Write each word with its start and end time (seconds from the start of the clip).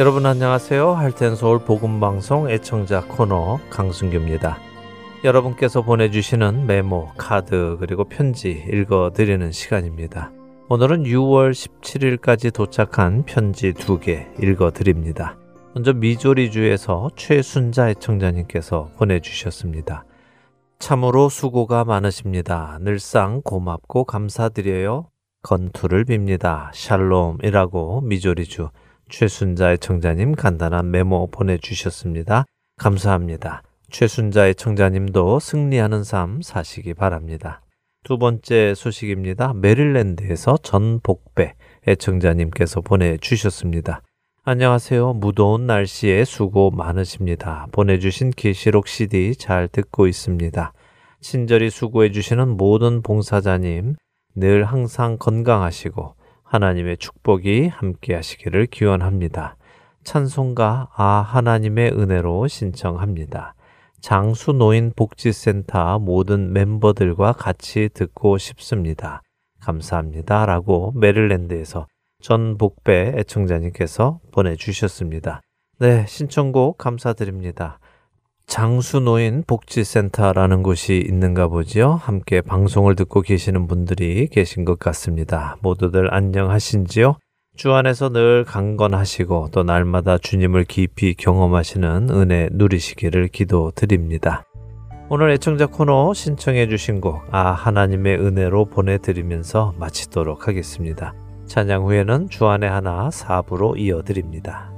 여러분 0.00 0.24
안녕하세요. 0.24 0.92
할텐서울 0.92 1.58
복음방송 1.66 2.48
애청자 2.50 3.02
코너 3.02 3.60
강순규입니다. 3.68 4.56
여러분께서 5.24 5.82
보내주시는 5.82 6.64
메모, 6.66 7.08
카드, 7.18 7.76
그리고 7.78 8.04
편지 8.04 8.64
읽어드리는 8.72 9.52
시간입니다. 9.52 10.32
오늘은 10.70 11.02
6월 11.02 11.50
17일까지 11.50 12.50
도착한 12.50 13.24
편지 13.26 13.74
두 13.74 14.00
개 14.00 14.26
읽어드립니다. 14.42 15.36
먼저 15.74 15.92
미조리주에서 15.92 17.10
최순자 17.14 17.90
애청자님께서 17.90 18.92
보내주셨습니다. 18.96 20.06
참으로 20.78 21.28
수고가 21.28 21.84
많으십니다. 21.84 22.78
늘상 22.80 23.42
고맙고 23.42 24.04
감사드려요. 24.04 25.10
건투를 25.42 26.06
빕니다. 26.06 26.70
샬롬이라고 26.72 28.00
미조리주 28.00 28.70
최순자의 29.10 29.78
청자님 29.78 30.34
간단한 30.34 30.90
메모 30.90 31.26
보내주셨습니다. 31.26 32.44
감사합니다. 32.78 33.62
최순자의 33.90 34.54
청자님도 34.54 35.40
승리하는 35.40 36.04
삶 36.04 36.40
사시기 36.42 36.94
바랍니다. 36.94 37.60
두 38.04 38.16
번째 38.16 38.74
소식입니다. 38.74 39.52
메릴랜드에서 39.54 40.56
전복배 40.62 41.54
애청자님께서 41.86 42.80
보내주셨습니다. 42.80 44.02
안녕하세요. 44.44 45.14
무더운 45.14 45.66
날씨에 45.66 46.24
수고 46.24 46.70
많으십니다. 46.70 47.66
보내주신 47.72 48.30
계시록 48.30 48.88
CD 48.88 49.34
잘 49.34 49.68
듣고 49.68 50.06
있습니다. 50.06 50.72
친절히 51.20 51.68
수고해주시는 51.68 52.56
모든 52.56 53.02
봉사자님 53.02 53.96
늘 54.36 54.64
항상 54.64 55.18
건강하시고 55.18 56.14
하나님의 56.50 56.96
축복이 56.96 57.68
함께 57.68 58.12
하시기를 58.12 58.66
기원합니다. 58.66 59.56
찬송가 60.02 60.88
아 60.96 61.04
하나님의 61.04 61.92
은혜로 61.92 62.48
신청합니다. 62.48 63.54
장수노인 64.00 64.92
복지센터 64.96 66.00
모든 66.00 66.52
멤버들과 66.52 67.34
같이 67.34 67.88
듣고 67.94 68.36
싶습니다. 68.38 69.22
감사합니다. 69.60 70.44
라고 70.44 70.92
메릴랜드에서 70.96 71.86
전 72.20 72.58
복배 72.58 73.12
애청자님께서 73.16 74.18
보내주셨습니다. 74.32 75.42
네, 75.78 76.04
신청곡 76.08 76.78
감사드립니다. 76.78 77.78
장수노인 78.50 79.44
복지센터라는 79.46 80.64
곳이 80.64 81.04
있는가 81.08 81.46
보지요. 81.46 81.92
함께 81.92 82.40
방송을 82.40 82.96
듣고 82.96 83.22
계시는 83.22 83.68
분들이 83.68 84.26
계신 84.26 84.64
것 84.64 84.76
같습니다. 84.80 85.56
모두들 85.62 86.12
안녕하신지요? 86.12 87.14
주 87.56 87.72
안에서 87.72 88.08
늘 88.08 88.44
강건하시고 88.44 89.50
또 89.52 89.62
날마다 89.62 90.18
주님을 90.18 90.64
깊이 90.64 91.14
경험하시는 91.14 92.10
은혜 92.10 92.48
누리시기를 92.50 93.28
기도드립니다. 93.28 94.42
오늘 95.08 95.30
애청자 95.30 95.66
코너 95.66 96.12
신청해 96.12 96.68
주신 96.68 97.00
곡, 97.00 97.22
아, 97.30 97.52
하나님의 97.52 98.18
은혜로 98.18 98.64
보내드리면서 98.66 99.74
마치도록 99.78 100.48
하겠습니다. 100.48 101.14
찬양 101.46 101.84
후에는 101.84 102.28
주안의 102.28 102.68
하나 102.68 103.12
사부로 103.12 103.76
이어드립니다. 103.76 104.69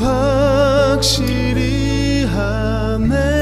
주님 1.00 2.28
늘 3.08 3.08
돌보 3.08 3.41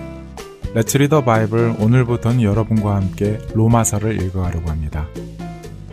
Let's 0.73 0.97
Read 0.99 1.12
the 1.12 1.21
Bible 1.21 1.75
오늘부터는 1.81 2.43
여러분과 2.43 2.95
함께 2.95 3.39
로마서를 3.53 4.21
읽어가려고 4.21 4.69
합니다. 4.69 5.05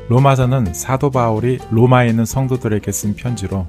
로마서는 0.09 0.73
사도 0.73 1.11
바울이 1.11 1.59
로마에 1.73 2.09
있는 2.09 2.25
성도들에게 2.25 2.93
쓴 2.93 3.17
편지로 3.17 3.67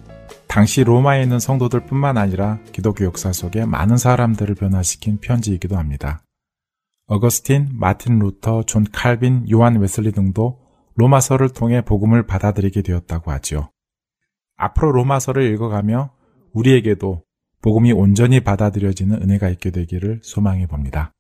당시 0.48 0.84
로마에 0.84 1.24
있는 1.24 1.40
성도들 1.40 1.88
뿐만 1.88 2.20
아니라 2.20 2.60
기독교 2.72 3.06
역사 3.06 3.34
속에 3.34 3.66
많은 3.66 3.98
사람들을 3.98 4.54
변화시킨 4.54 5.20
편지이기도 5.20 5.78
합니다. 5.78 6.22
어거스틴, 7.08 7.70
마틴 7.74 8.20
루터, 8.20 8.64
존 8.64 8.86
칼빈, 8.92 9.48
요한 9.52 9.80
웨슬리 9.80 10.12
등도 10.12 10.60
로마서를 10.94 11.50
통해 11.50 11.82
복음을 11.82 12.28
받아들이게 12.28 12.84
되었다고 12.84 13.32
하지요. 13.32 13.72
앞으로 14.58 14.92
로마서를 14.92 15.52
읽어가며 15.54 16.12
우리에게도 16.54 17.24
복음이 17.62 17.92
온전히 17.92 18.40
받아들여지는 18.40 19.22
은혜가 19.22 19.50
있게 19.50 19.72
되기를 19.72 20.22
소망해 20.24 20.66
봅니다. 20.66 21.12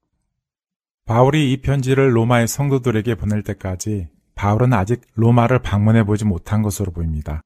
바울이 1.06 1.52
이 1.52 1.62
편지를 1.62 2.16
로마의 2.16 2.48
성도들에게 2.48 3.16
보낼 3.16 3.44
때까지 3.44 4.08
바울은 4.36 4.72
아직 4.74 5.02
로마를 5.16 5.60
방문해 5.60 6.06
보지 6.06 6.24
못한 6.24 6.62
것으로 6.62 6.92
보입니다. 6.94 7.42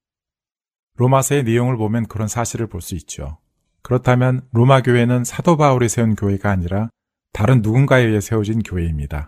로마서의 0.97 1.43
내용을 1.43 1.77
보면 1.77 2.05
그런 2.05 2.27
사실을 2.27 2.67
볼 2.67 2.81
수 2.81 2.93
있죠. 2.95 3.39
그렇다면 3.81 4.47
로마 4.51 4.81
교회는 4.81 5.23
사도 5.23 5.57
바울이 5.57 5.89
세운 5.89 6.13
교회가 6.15 6.51
아니라 6.51 6.89
다른 7.33 7.61
누군가에 7.61 8.03
의해 8.03 8.21
세워진 8.21 8.61
교회입니다. 8.61 9.25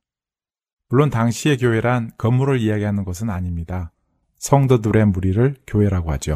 물론 0.89 1.09
당시의 1.09 1.57
교회란 1.57 2.11
건물을 2.19 2.59
이야기하는 2.59 3.03
것은 3.03 3.31
아닙니다. 3.31 3.91
성도들의 4.37 5.07
무리를 5.07 5.55
교회라고 5.65 6.11
하죠. 6.11 6.35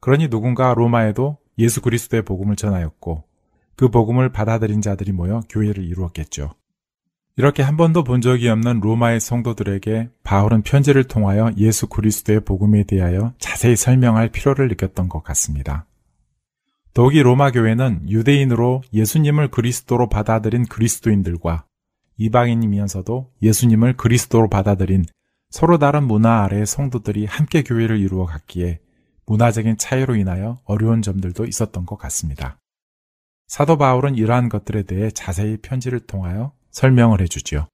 그러니 0.00 0.28
누군가 0.28 0.72
로마에도 0.72 1.38
예수 1.60 1.80
그리스도의 1.80 2.22
복음을 2.22 2.56
전하였고 2.56 3.24
그 3.76 3.88
복음을 3.88 4.30
받아들인 4.30 4.82
자들이 4.82 5.12
모여 5.12 5.40
교회를 5.48 5.84
이루었겠죠. 5.84 6.54
이렇게 7.36 7.62
한 7.62 7.76
번도 7.76 8.04
본 8.04 8.20
적이 8.20 8.48
없는 8.48 8.80
로마의 8.80 9.20
성도들에게 9.20 10.10
바울은 10.22 10.62
편지를 10.62 11.04
통하여 11.04 11.50
예수 11.56 11.86
그리스도의 11.86 12.40
복음에 12.40 12.84
대하여 12.84 13.32
자세히 13.38 13.76
설명할 13.76 14.30
필요를 14.30 14.68
느꼈던 14.68 15.08
것 15.08 15.22
같습니다. 15.22 15.86
더욱이 16.92 17.22
로마 17.22 17.52
교회는 17.52 18.10
유대인으로 18.10 18.82
예수님을 18.92 19.48
그리스도로 19.50 20.08
받아들인 20.08 20.66
그리스도인들과 20.66 21.64
이방인이면서도 22.18 23.30
예수님을 23.42 23.96
그리스도로 23.96 24.50
받아들인 24.50 25.04
서로 25.48 25.78
다른 25.78 26.04
문화 26.04 26.42
아래의 26.42 26.66
성도들이 26.66 27.26
함께 27.26 27.62
교회를 27.62 27.98
이루어 27.98 28.26
갔기에 28.26 28.80
문화적인 29.30 29.76
차이로 29.76 30.16
인하여 30.16 30.58
어려운 30.64 31.02
점들도 31.02 31.44
있었던 31.44 31.86
것 31.86 31.96
같습니다. 31.96 32.58
사도 33.46 33.78
바울은 33.78 34.16
이러한 34.16 34.48
것들에 34.48 34.82
대해 34.82 35.08
자세히 35.12 35.56
편지를 35.56 36.00
통하여 36.00 36.52
설명을 36.72 37.20
해주지요. 37.20 37.68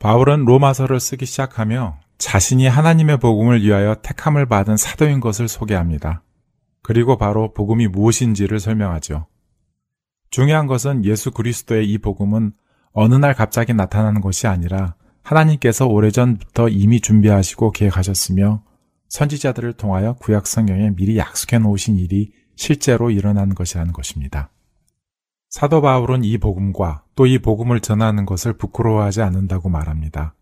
바울은 0.00 0.44
로마서를 0.44 0.98
쓰기 0.98 1.26
시작하며 1.26 2.00
자신이 2.18 2.66
하나님의 2.66 3.18
복음을 3.20 3.62
위하여 3.62 3.94
택함을 4.02 4.46
받은 4.46 4.76
사도인 4.76 5.20
것을 5.20 5.46
소개합니다. 5.46 6.24
그리고 6.82 7.16
바로 7.16 7.52
복음이 7.54 7.86
무엇인지를 7.86 8.58
설명하죠. 8.58 9.26
중요한 10.30 10.66
것은 10.66 11.04
예수 11.04 11.30
그리스도의 11.30 11.88
이 11.88 11.98
복음은 11.98 12.52
어느 12.92 13.14
날 13.14 13.34
갑자기 13.34 13.74
나타나는 13.74 14.20
것이 14.20 14.48
아니라 14.48 14.96
하나님께서 15.22 15.86
오래전부터 15.86 16.68
이미 16.68 17.00
준비하시고 17.00 17.70
계획하셨으며 17.70 18.64
선지자들을 19.12 19.74
통하여 19.74 20.14
구약 20.14 20.46
성경에 20.46 20.88
미리 20.96 21.18
약속해 21.18 21.58
놓으신 21.58 21.98
일이 21.98 22.32
실제로 22.56 23.10
일어난 23.10 23.54
것이라는 23.54 23.92
것입니다. 23.92 24.50
사도 25.50 25.82
바울은 25.82 26.24
이 26.24 26.38
복음과 26.38 27.04
또 27.14 27.26
이 27.26 27.38
복음을 27.38 27.80
전하는 27.80 28.24
것을 28.24 28.54
부끄러워하지 28.54 29.20
않는다고 29.20 29.68
말합니다. 29.68 30.34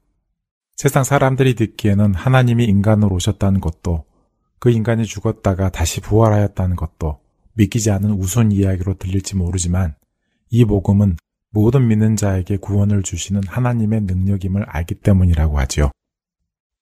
세상 0.76 1.02
사람들이 1.02 1.56
듣기에는 1.56 2.14
하나님이 2.14 2.64
인간으로 2.66 3.16
오셨다는 3.16 3.60
것도 3.60 4.04
그 4.60 4.70
인간이 4.70 5.04
죽었다가 5.04 5.70
다시 5.70 6.00
부활하였다는 6.00 6.76
것도 6.76 7.18
믿기지 7.54 7.90
않은 7.90 8.12
우스운 8.12 8.52
이야기로 8.52 8.98
들릴지 8.98 9.34
모르지만 9.34 9.96
이 10.48 10.64
복음은 10.64 11.16
모든 11.50 11.88
믿는 11.88 12.14
자에게 12.14 12.58
구원을 12.58 13.02
주시는 13.02 13.40
하나님의 13.48 14.02
능력임을 14.02 14.62
알기 14.68 14.94
때문이라고 15.00 15.58
하지요. 15.58 15.90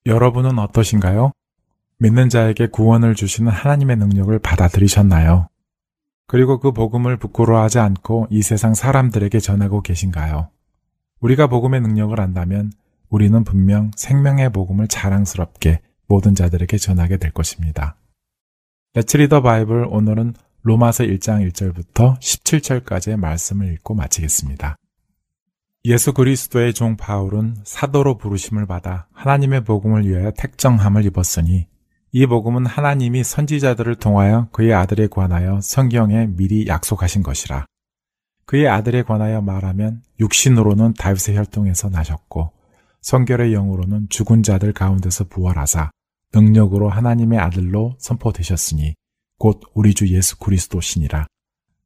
여러분은 0.04 0.58
어떠신가요? 0.58 1.32
믿는 2.00 2.28
자에게 2.28 2.68
구원을 2.68 3.14
주시는 3.14 3.50
하나님의 3.50 3.96
능력을 3.96 4.38
받아들이셨나요? 4.38 5.48
그리고 6.28 6.60
그 6.60 6.72
복음을 6.72 7.16
부끄러워하지 7.16 7.80
않고 7.80 8.28
이 8.30 8.42
세상 8.42 8.74
사람들에게 8.74 9.40
전하고 9.40 9.82
계신가요? 9.82 10.50
우리가 11.20 11.48
복음의 11.48 11.80
능력을 11.80 12.18
안다면 12.20 12.70
우리는 13.08 13.42
분명 13.42 13.90
생명의 13.96 14.52
복음을 14.52 14.86
자랑스럽게 14.86 15.80
모든 16.06 16.34
자들에게 16.34 16.76
전하게 16.78 17.16
될 17.16 17.32
것입니다. 17.32 17.96
레츠 18.94 19.16
리더 19.16 19.42
바이블 19.42 19.86
오늘은 19.88 20.34
로마서 20.62 21.04
1장 21.04 21.50
1절부터 21.50 22.18
17절까지의 22.20 23.16
말씀을 23.16 23.72
읽고 23.74 23.94
마치겠습니다. 23.94 24.76
예수 25.86 26.12
그리스도의 26.12 26.74
종 26.74 26.96
바울은 26.96 27.56
사도로 27.64 28.18
부르심을 28.18 28.66
받아 28.66 29.08
하나님의 29.12 29.64
복음을 29.64 30.06
위하여 30.06 30.30
택정함을 30.32 31.04
입었으니 31.06 31.66
이 32.10 32.26
복음은 32.26 32.64
하나님이 32.64 33.22
선지자들을 33.22 33.96
통하여 33.96 34.48
그의 34.52 34.72
아들에 34.72 35.08
관하여 35.08 35.60
성경에 35.60 36.26
미리 36.26 36.66
약속하신 36.66 37.22
것이라. 37.22 37.66
그의 38.46 38.66
아들에 38.66 39.02
관하여 39.02 39.42
말하면 39.42 40.02
육신으로는 40.18 40.94
다윗의 40.94 41.36
혈통에서 41.36 41.90
나셨고 41.90 42.52
성결의 43.02 43.52
영으로는 43.52 44.08
죽은 44.08 44.42
자들 44.42 44.72
가운데서 44.72 45.24
부활하사 45.24 45.90
능력으로 46.32 46.88
하나님의 46.88 47.38
아들로 47.38 47.94
선포되셨으니 47.98 48.94
곧 49.38 49.60
우리 49.74 49.92
주 49.92 50.08
예수 50.08 50.38
그리스도시니라. 50.38 51.26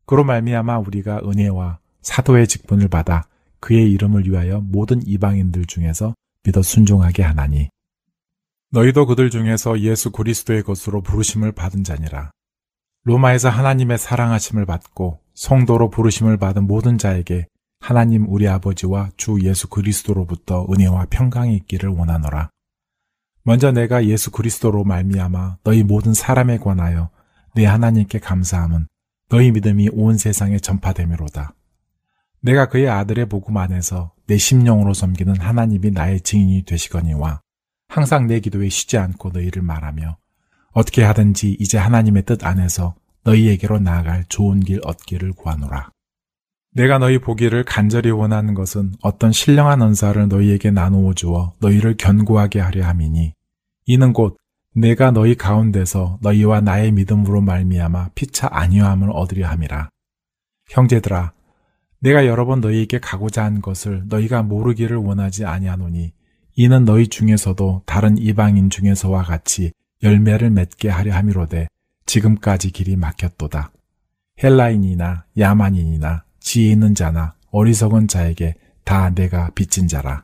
그로 0.06 0.24
말미암아 0.24 0.78
우리가 0.78 1.20
은혜와 1.24 1.78
사도의 2.00 2.46
직분을 2.46 2.88
받아 2.88 3.24
그의 3.58 3.90
이름을 3.90 4.28
위하여 4.28 4.60
모든 4.60 5.00
이방인들 5.04 5.66
중에서 5.66 6.14
믿어 6.44 6.62
순종하게 6.62 7.24
하나니 7.24 7.70
너희도 8.74 9.04
그들 9.04 9.28
중에서 9.28 9.80
예수 9.80 10.10
그리스도의 10.10 10.62
것으로 10.62 11.02
부르심을 11.02 11.52
받은 11.52 11.84
자니라. 11.84 12.30
로마에서 13.04 13.50
하나님의 13.50 13.98
사랑하심을 13.98 14.64
받고 14.64 15.20
성도로 15.34 15.90
부르심을 15.90 16.38
받은 16.38 16.66
모든 16.66 16.96
자에게 16.96 17.48
하나님 17.80 18.26
우리 18.28 18.48
아버지와 18.48 19.10
주 19.18 19.38
예수 19.42 19.68
그리스도로부터 19.68 20.66
은혜와 20.70 21.08
평강이 21.10 21.54
있기를 21.56 21.90
원하노라. 21.90 22.48
먼저 23.42 23.72
내가 23.72 24.06
예수 24.06 24.30
그리스도로 24.30 24.84
말미암아 24.84 25.58
너희 25.64 25.82
모든 25.82 26.14
사람에 26.14 26.56
관하여 26.56 27.10
내 27.54 27.66
하나님께 27.66 28.20
감사함은 28.20 28.86
너희 29.28 29.50
믿음이 29.50 29.90
온 29.92 30.16
세상에 30.16 30.58
전파되미로다. 30.58 31.54
내가 32.40 32.70
그의 32.70 32.88
아들의 32.88 33.28
복음 33.28 33.58
안에서 33.58 34.12
내 34.26 34.38
심령으로 34.38 34.94
섬기는 34.94 35.40
하나님이 35.40 35.90
나의 35.90 36.22
증인이 36.22 36.62
되시거니와 36.62 37.42
항상 37.92 38.26
내 38.26 38.40
기도에 38.40 38.70
쉬지 38.70 38.96
않고 38.96 39.32
너희를 39.34 39.60
말하며 39.60 40.16
어떻게 40.72 41.02
하든지 41.02 41.58
이제 41.60 41.76
하나님의 41.76 42.22
뜻 42.22 42.42
안에서 42.42 42.94
너희에게로 43.24 43.80
나아갈 43.80 44.24
좋은 44.30 44.60
길 44.60 44.80
얻기를 44.82 45.34
구하노라. 45.34 45.90
내가 46.74 46.96
너희 46.96 47.18
보기를 47.18 47.64
간절히 47.64 48.10
원하는 48.10 48.54
것은 48.54 48.94
어떤 49.02 49.30
신령한 49.30 49.82
언사를 49.82 50.26
너희에게 50.26 50.70
나누어 50.70 51.12
주어 51.12 51.52
너희를 51.58 51.98
견고하게 51.98 52.60
하려 52.60 52.86
함이니 52.86 53.34
이는 53.84 54.12
곧 54.14 54.38
내가 54.74 55.10
너희 55.10 55.34
가운데서 55.34 56.18
너희와 56.22 56.62
나의 56.62 56.92
믿음으로 56.92 57.42
말미암아 57.42 58.12
피차 58.14 58.48
아니함을 58.52 59.10
얻으려 59.12 59.48
함이라. 59.48 59.90
형제들아, 60.70 61.34
내가 62.00 62.24
여러 62.24 62.46
번 62.46 62.62
너희에게 62.62 63.00
가고자 63.00 63.44
한 63.44 63.60
것을 63.60 64.04
너희가 64.06 64.42
모르기를 64.42 64.96
원하지 64.96 65.44
아니하노니 65.44 66.14
이는 66.62 66.84
너희 66.84 67.08
중에서도 67.08 67.82
다른 67.86 68.16
이방인 68.16 68.70
중에서와 68.70 69.24
같이 69.24 69.72
열매를 70.04 70.50
맺게 70.50 70.90
하려 70.90 71.12
함이로되 71.12 71.66
지금까지 72.06 72.70
길이 72.70 72.94
막혔도다. 72.94 73.72
헬라인이나 74.40 75.24
야만인이나 75.36 76.22
지혜 76.38 76.70
있는 76.70 76.94
자나 76.94 77.34
어리석은 77.50 78.06
자에게 78.06 78.54
다 78.84 79.10
내가 79.10 79.50
빚진 79.50 79.88
자라. 79.88 80.22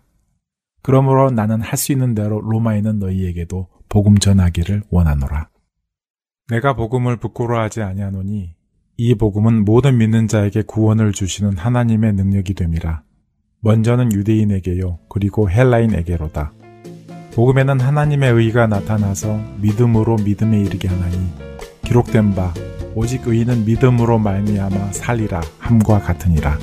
그러므로 0.82 1.32
나는 1.32 1.60
할 1.60 1.76
수 1.76 1.90
있는 1.90 2.14
대로 2.14 2.40
로마에 2.40 2.78
있는 2.78 3.00
너희에게도 3.00 3.66
복음 3.88 4.16
전하기를 4.18 4.84
원하노라. 4.90 5.48
내가 6.50 6.76
복음을 6.76 7.16
부끄러워하지 7.16 7.82
아니하노니 7.82 8.54
이 8.96 9.14
복음은 9.16 9.64
모든 9.64 9.98
믿는 9.98 10.28
자에게 10.28 10.62
구원을 10.62 11.10
주시는 11.10 11.58
하나님의 11.58 12.12
능력이 12.12 12.54
됨이라. 12.54 13.02
먼저는 13.60 14.12
유대인에게요, 14.12 14.98
그리고 15.08 15.50
헬라인에게로다. 15.50 16.52
복음에는 17.34 17.80
하나님의 17.80 18.32
의가 18.32 18.66
나타나서 18.66 19.40
믿음으로 19.58 20.16
믿음에 20.16 20.60
이르게 20.60 20.88
하나니 20.88 21.16
기록된 21.84 22.34
바 22.34 22.52
오직 22.94 23.26
의인은 23.26 23.64
믿음으로 23.64 24.18
말미암아 24.18 24.92
살리라 24.92 25.40
함과 25.58 26.00
같으니라. 26.00 26.58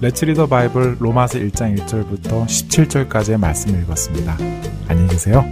레츠 0.00 0.24
리더 0.24 0.46
바이블 0.46 0.96
로마서 1.00 1.38
1장 1.38 1.76
1절부터 1.78 2.44
17절까지의 2.44 3.38
말씀을 3.38 3.82
읽었습니다. 3.82 4.36
안녕히 4.88 5.08
계세요. 5.08 5.44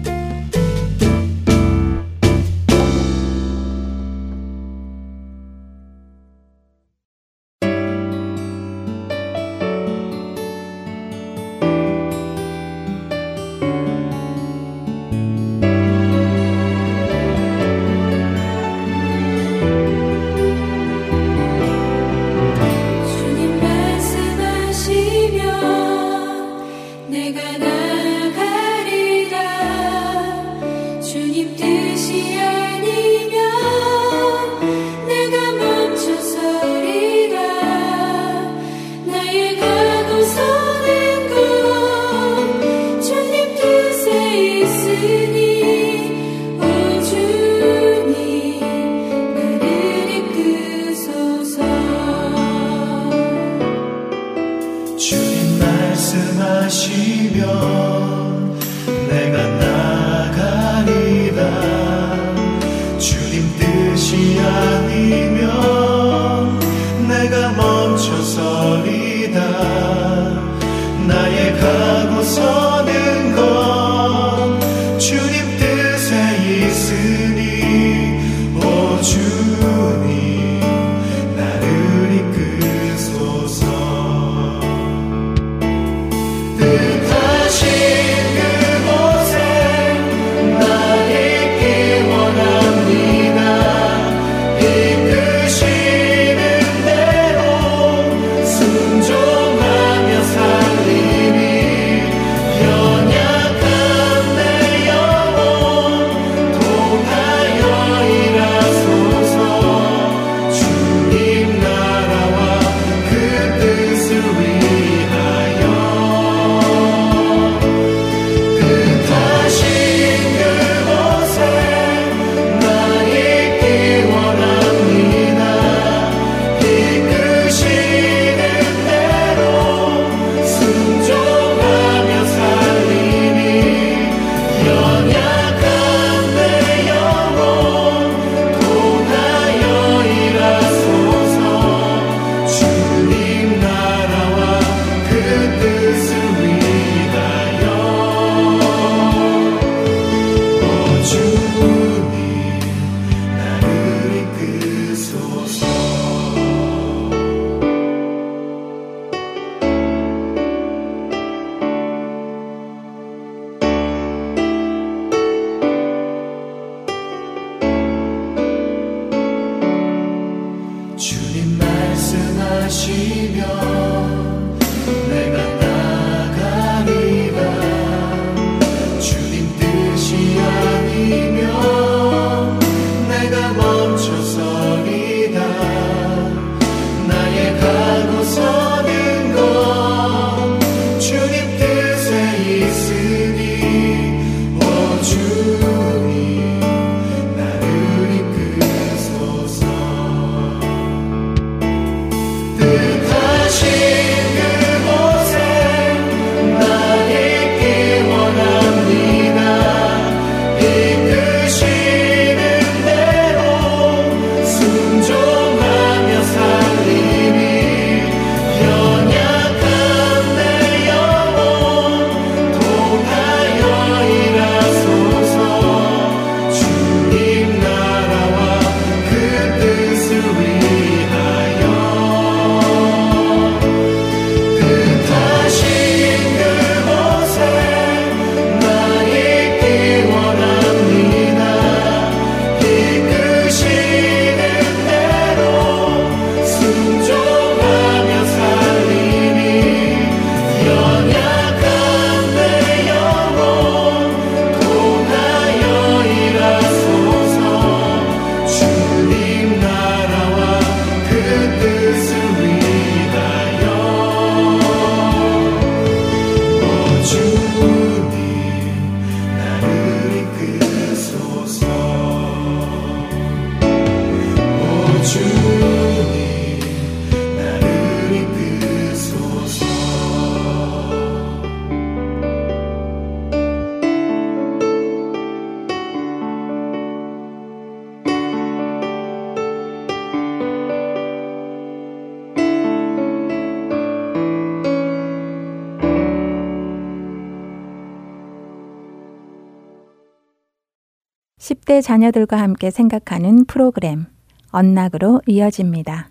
10대 301.75 301.83
자녀들과 301.83 302.39
함께 302.39 302.71
생각하는 302.71 303.47
프로그램 303.47 304.07
언락으로 304.51 305.21
이어집니다. 305.27 306.11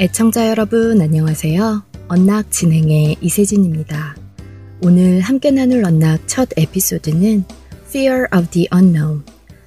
애청자 0.00 0.48
여러분 0.48 1.02
안녕하세요. 1.02 1.82
언락 2.08 2.50
진행의 2.50 3.16
이세진입니다. 3.20 4.16
오늘 4.82 5.20
함께 5.20 5.50
나눌 5.50 5.84
언락 5.84 6.26
첫 6.26 6.48
에피소드는 6.56 7.44
Fear 7.88 8.26
of 8.34 8.48
the 8.50 8.68
Unknown, 8.72 9.24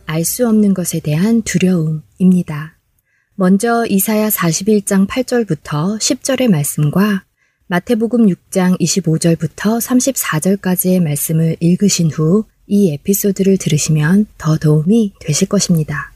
알 0.08 0.26
수 0.26 0.47
없는 0.47 0.74
것에 0.74 1.00
대한 1.00 1.43
두려움입니다. 1.43 2.78
먼저 3.36 3.86
이사야 3.86 4.30
41장 4.30 5.08
8절부터 5.08 6.00
10절의 6.00 6.50
말씀과 6.50 7.24
마태복음 7.72 8.26
6장 8.26 8.78
25절부터 8.82 9.80
34절까지의 9.80 11.02
말씀을 11.02 11.56
읽으신 11.62 12.12
후 12.12 12.44
이 12.68 12.92
에피소드를 12.94 13.58
들으시면 13.58 14.26
더 14.38 14.58
도움이 14.58 15.14
되실 15.20 15.48
것입니다. 15.48 16.12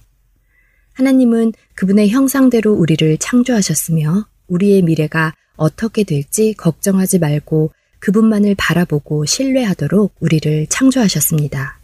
하나님은 0.93 1.51
그분의 1.75 2.09
형상대로 2.09 2.73
우리를 2.73 3.17
창조하셨으며 3.17 4.27
우리의 4.47 4.81
미래가 4.81 5.33
어떻게 5.55 6.03
될지 6.03 6.53
걱정하지 6.53 7.19
말고 7.19 7.71
그분만을 7.99 8.55
바라보고 8.57 9.25
신뢰하도록 9.25 10.15
우리를 10.19 10.67
창조하셨습니다. 10.67 11.79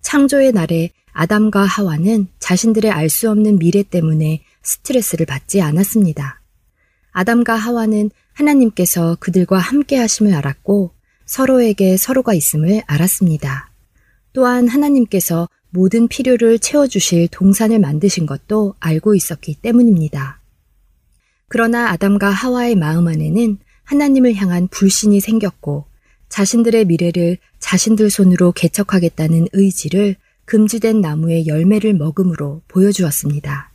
창조의 0.00 0.52
날에 0.52 0.90
아담과 1.12 1.62
하와는 1.62 2.26
자신들의 2.38 2.90
알 2.90 3.08
수 3.08 3.30
없는 3.30 3.58
미래 3.58 3.82
때문에 3.82 4.42
스트레스를 4.62 5.26
받지 5.26 5.60
않았습니다. 5.60 6.40
아담과 7.12 7.54
하와는 7.54 8.10
하나님께서 8.34 9.16
그들과 9.20 9.58
함께 9.58 9.96
하심을 9.96 10.34
알았고 10.34 10.92
서로에게 11.26 11.96
서로가 11.96 12.34
있음을 12.34 12.82
알았습니다. 12.86 13.70
또한 14.32 14.68
하나님께서 14.68 15.48
모든 15.70 16.08
필요를 16.08 16.58
채워주실 16.58 17.28
동산을 17.30 17.78
만드신 17.78 18.26
것도 18.26 18.74
알고 18.80 19.14
있었기 19.14 19.56
때문입니다. 19.62 20.40
그러나 21.48 21.90
아담과 21.90 22.30
하와의 22.30 22.76
마음 22.76 23.08
안에는 23.08 23.58
하나님을 23.84 24.34
향한 24.34 24.68
불신이 24.68 25.20
생겼고 25.20 25.86
자신들의 26.28 26.86
미래를 26.86 27.38
자신들 27.58 28.10
손으로 28.10 28.52
개척하겠다는 28.52 29.48
의지를 29.52 30.16
금지된 30.46 31.00
나무의 31.00 31.46
열매를 31.46 31.94
먹음으로 31.94 32.62
보여주었습니다. 32.68 33.70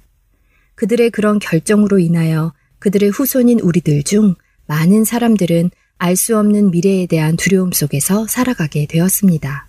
그들의 0.76 1.12
그런 1.12 1.40
결정으로 1.40 2.00
인하여 2.00 2.54
그들의 2.80 3.10
후손인 3.10 3.60
우리들 3.60 4.04
중 4.04 4.36
많은 4.68 5.04
사람들은 5.06 5.72
알 5.98 6.16
수 6.16 6.38
없는 6.38 6.70
미래에 6.72 7.08
대한 7.08 7.36
두려움 7.38 7.72
속에서 7.72 8.28
살아가게 8.28 8.86
되었습니다. 8.86 9.68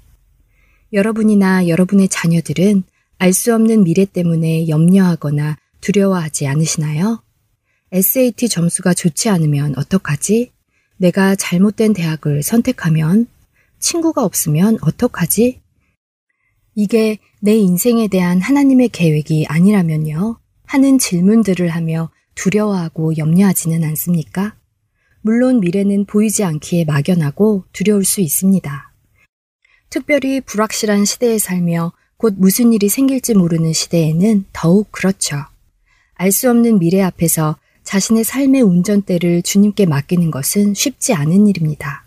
여러분이나 0.92 1.68
여러분의 1.68 2.08
자녀들은 2.08 2.82
알 3.18 3.32
수 3.32 3.54
없는 3.54 3.84
미래 3.84 4.04
때문에 4.04 4.68
염려하거나 4.68 5.56
두려워하지 5.80 6.46
않으시나요? 6.46 7.22
SAT 7.92 8.48
점수가 8.48 8.94
좋지 8.94 9.28
않으면 9.30 9.74
어떡하지? 9.78 10.52
내가 10.98 11.34
잘못된 11.34 11.94
대학을 11.94 12.42
선택하면? 12.42 13.26
친구가 13.80 14.24
없으면 14.24 14.78
어떡하지? 14.82 15.60
이게 16.74 17.18
내 17.40 17.56
인생에 17.56 18.08
대한 18.08 18.40
하나님의 18.40 18.90
계획이 18.90 19.46
아니라면요. 19.48 20.38
하는 20.66 20.98
질문들을 20.98 21.68
하며 21.70 22.10
두려워하고 22.34 23.16
염려하지는 23.16 23.82
않습니까? 23.84 24.54
물론 25.28 25.60
미래는 25.60 26.06
보이지 26.06 26.42
않기에 26.42 26.86
막연하고 26.86 27.64
두려울 27.74 28.06
수 28.06 28.22
있습니다. 28.22 28.92
특별히 29.90 30.40
불확실한 30.40 31.04
시대에 31.04 31.36
살며 31.36 31.92
곧 32.16 32.36
무슨 32.38 32.72
일이 32.72 32.88
생길지 32.88 33.34
모르는 33.34 33.74
시대에는 33.74 34.46
더욱 34.54 34.90
그렇죠. 34.90 35.36
알 36.14 36.32
수 36.32 36.48
없는 36.48 36.78
미래 36.78 37.02
앞에서 37.02 37.58
자신의 37.84 38.24
삶의 38.24 38.62
운전대를 38.62 39.42
주님께 39.42 39.84
맡기는 39.84 40.30
것은 40.30 40.72
쉽지 40.72 41.12
않은 41.12 41.46
일입니다. 41.46 42.06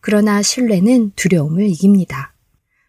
그러나 0.00 0.42
신뢰는 0.42 1.12
두려움을 1.14 1.68
이깁니다. 1.68 2.34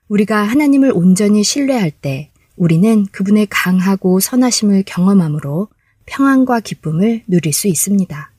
우리가 0.07 0.41
하나님을 0.41 0.91
온전히 0.91 1.43
신뢰할 1.43 1.91
때 1.91 2.31
우리는 2.55 3.05
그분의 3.11 3.45
강하고 3.51 4.19
선하심을 4.21 4.85
경험함으로 4.87 5.67
평안과 6.07 6.61
기쁨을 6.61 7.21
누릴 7.27 7.53
수 7.53 7.67
있습니다. 7.67 8.31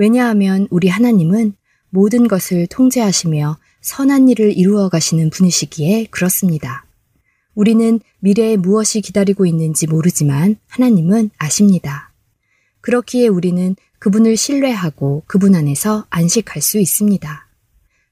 왜냐하면 0.00 0.66
우리 0.70 0.88
하나님은 0.88 1.52
모든 1.90 2.26
것을 2.26 2.66
통제하시며 2.68 3.58
선한 3.82 4.30
일을 4.30 4.56
이루어 4.56 4.88
가시는 4.88 5.28
분이시기에 5.28 6.06
그렇습니다. 6.06 6.86
우리는 7.54 8.00
미래에 8.20 8.56
무엇이 8.56 9.02
기다리고 9.02 9.44
있는지 9.44 9.86
모르지만 9.86 10.56
하나님은 10.68 11.32
아십니다. 11.36 12.14
그렇기에 12.80 13.28
우리는 13.28 13.76
그분을 13.98 14.38
신뢰하고 14.38 15.24
그분 15.26 15.54
안에서 15.54 16.06
안식할 16.08 16.62
수 16.62 16.78
있습니다. 16.78 17.46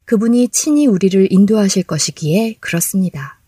그분이 0.04 0.48
친히 0.48 0.86
우리를 0.86 1.28
인도하실 1.32 1.84
것이기에 1.84 2.56
그렇습니다. 2.60 3.40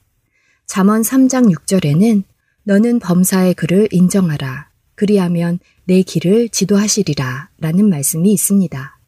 잠언 0.64 1.03
3장 1.03 1.55
6절에는 1.55 2.22
너는 2.62 3.00
범사의 3.00 3.53
글을 3.53 3.88
인정하라. 3.90 4.70
그리하면 5.01 5.61
내 5.87 6.03
길을 6.03 6.51
지도하시리라. 6.51 7.49
라는 7.59 7.89
말씀이 7.89 8.31
있습니다. 8.35 8.99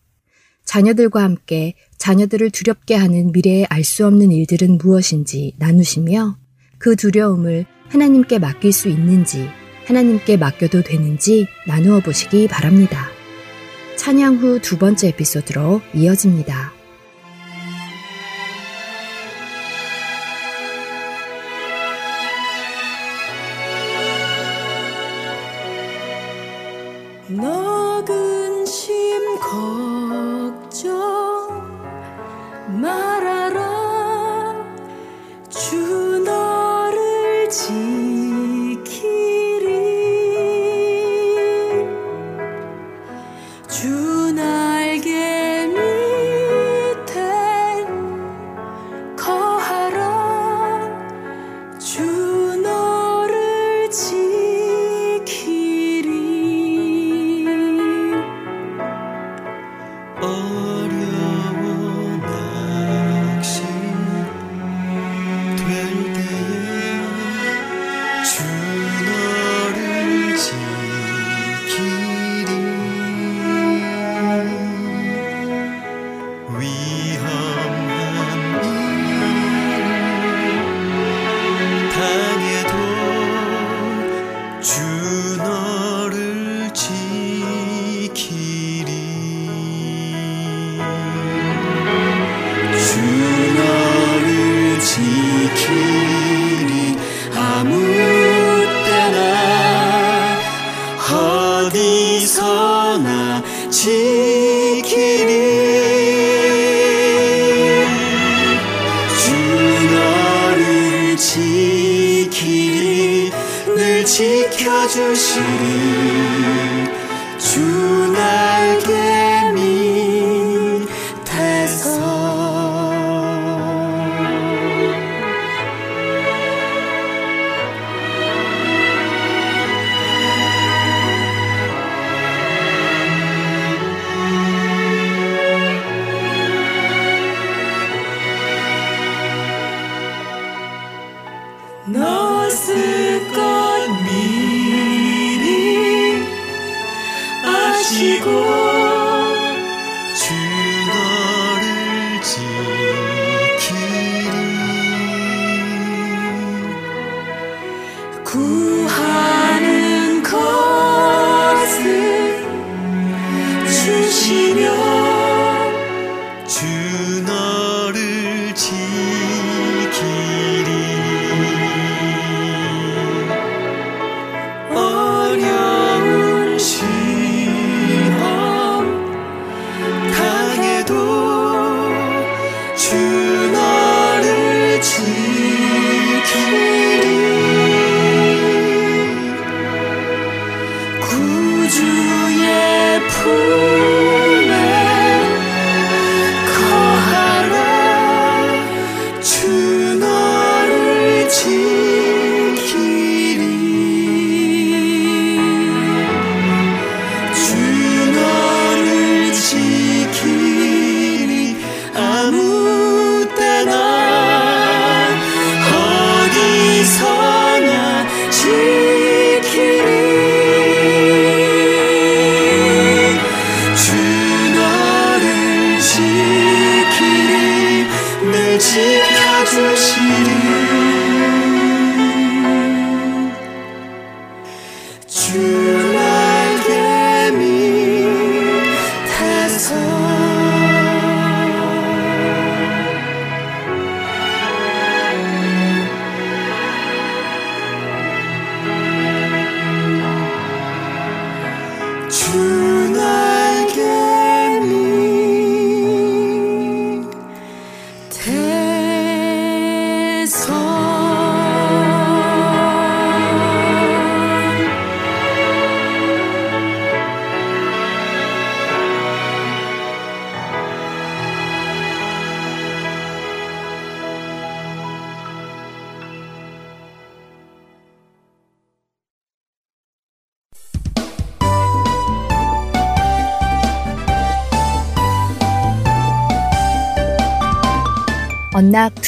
자녀들과 0.65 1.23
함께 1.23 1.75
자녀들을 1.99 2.49
두렵게 2.49 2.95
하는 2.95 3.31
미래에 3.31 3.67
알 3.69 3.85
수 3.85 4.07
없는 4.07 4.33
일들은 4.33 4.79
무엇인지 4.79 5.57
나누시며 5.59 6.39
그 6.79 6.97
두려움을 6.97 7.67
하나님께 7.91 8.39
맡길 8.39 8.73
수 8.73 8.89
있는지 8.89 9.47
하나님께 9.85 10.39
맡겨도 10.39 10.83
되는지 10.83 11.47
나누어 11.67 12.01
보시기 12.01 12.49
바랍니다. 12.49 13.09
찬양 13.99 14.37
후 14.37 14.61
두 14.61 14.79
번째 14.79 15.09
에피소드로 15.09 15.83
이어집니다. 15.95 16.72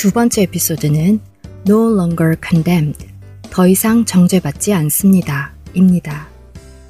두 0.04 0.10
번째 0.10 0.42
에피소드는 0.42 1.18
No 1.66 1.90
longer 1.90 2.36
condemned. 2.46 3.06
더 3.48 3.66
이상 3.66 4.04
정죄받지 4.04 4.74
않습니다. 4.74 5.54
입니다. 5.72 6.28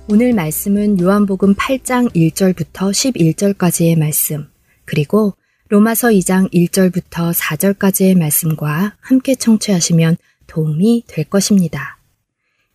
오늘 0.09 0.33
말씀은 0.33 0.99
요한복음 0.99 1.55
8장 1.55 2.13
1절부터 2.13 2.91
11절까지의 2.91 3.97
말씀, 3.97 4.49
그리고 4.85 5.33
로마서 5.69 6.09
2장 6.09 6.53
1절부터 6.53 7.33
4절까지의 7.33 8.19
말씀과 8.19 8.97
함께 8.99 9.37
청취하시면 9.37 10.17
도움이 10.49 11.05
될 11.07 11.25
것입니다. 11.27 11.99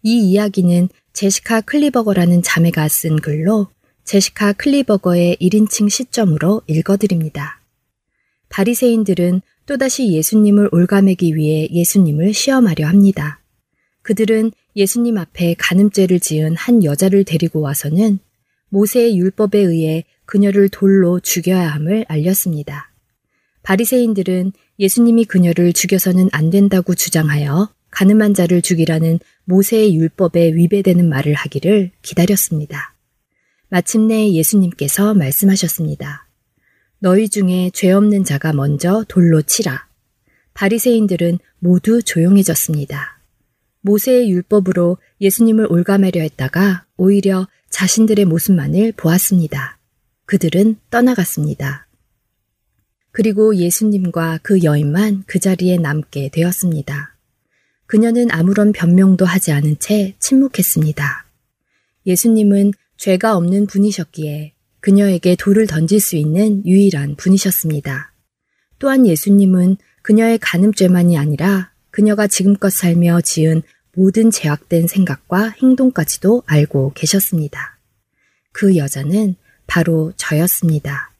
이 0.04 0.21
이야기는 0.21 0.88
제시카 1.12 1.60
클리버거라는 1.60 2.43
자매가 2.43 2.88
쓴 2.88 3.17
글로 3.17 3.67
제시카 4.06 4.54
클리버거의 4.54 5.36
1인칭 5.41 5.89
시점으로 5.89 6.62
읽어드립니다. 6.65 7.60
바리새인들은 8.47 9.41
또다시 9.69 10.12
예수님을 10.13 10.69
올가매기 10.71 11.36
위해 11.36 11.67
예수님을 11.71 12.34
시험하려 12.34 12.88
합니다. 12.88 13.39
그들은 14.01 14.51
예수님 14.75 15.19
앞에 15.19 15.53
간음죄를 15.60 16.19
지은 16.19 16.55
한 16.55 16.84
여자를 16.84 17.23
데리고 17.23 17.62
와서는 17.62 18.17
모세의 18.69 19.15
율법에 19.19 19.60
의해 19.60 20.05
그녀를 20.25 20.69
돌로 20.69 21.19
죽여야 21.19 21.67
함을 21.67 22.03
알렸습니다. 22.08 22.91
바리새인들은 23.62 24.53
예수님이 24.79 25.25
그녀를 25.25 25.71
죽여서는 25.71 26.29
안 26.32 26.49
된다고 26.49 26.95
주장하여 26.95 27.69
가늠한 27.91 28.34
자를 28.34 28.63
죽이라는 28.63 29.19
모세의 29.45 29.95
율법에 29.95 30.55
위배되는 30.55 31.08
말을 31.08 31.36
하기를 31.36 31.91
기다렸습니다. 32.01 32.95
마침내 33.69 34.32
예수님께서 34.32 35.13
말씀하셨습니다. 35.13 36.28
너희 36.99 37.29
중에 37.29 37.71
죄 37.73 37.91
없는 37.91 38.25
자가 38.25 38.53
먼저 38.53 39.05
돌로 39.07 39.41
치라. 39.41 39.88
바리새인들은 40.53 41.39
모두 41.59 42.03
조용해졌습니다. 42.03 43.19
모세의 43.81 44.29
율법으로 44.29 44.97
예수님을 45.21 45.67
올가매려 45.71 46.21
했다가 46.21 46.85
오히려 46.97 47.47
자신들의 47.69 48.25
모습만을 48.25 48.91
보았습니다. 48.93 49.79
그들은 50.25 50.75
떠나갔습니다. 50.89 51.88
그리고 53.12 53.55
예수님과 53.55 54.39
그 54.43 54.63
여인만 54.63 55.23
그 55.25 55.39
자리에 55.39 55.77
남게 55.77 56.29
되었습니다. 56.29 57.15
그녀는 57.85 58.29
아무런 58.29 58.71
변명도 58.71 59.25
하지 59.25 59.51
않은 59.51 59.77
채 59.79 60.15
침묵했습니다. 60.19 61.25
예수님은 62.05 62.73
죄가 62.97 63.35
없는 63.38 63.67
분이셨기에 63.67 64.53
그녀에게 64.81 65.35
돌을 65.35 65.67
던질 65.67 65.99
수 65.99 66.15
있는 66.15 66.65
유일한 66.65 67.15
분이셨습니다. 67.15 68.13
또한 68.79 69.05
예수님은 69.05 69.77
그녀의 70.01 70.39
간음죄만이 70.39 71.17
아니라 71.17 71.71
그녀가 71.91 72.27
지금껏 72.27 72.69
살며 72.69 73.21
지은 73.21 73.61
모든 73.93 74.31
제약된 74.31 74.87
생각과 74.87 75.49
행동까지도 75.61 76.43
알고 76.45 76.93
계셨습니다. 76.93 77.77
그 78.51 78.77
여자는 78.77 79.35
바로 79.67 80.13
저였습니다. 80.15 81.11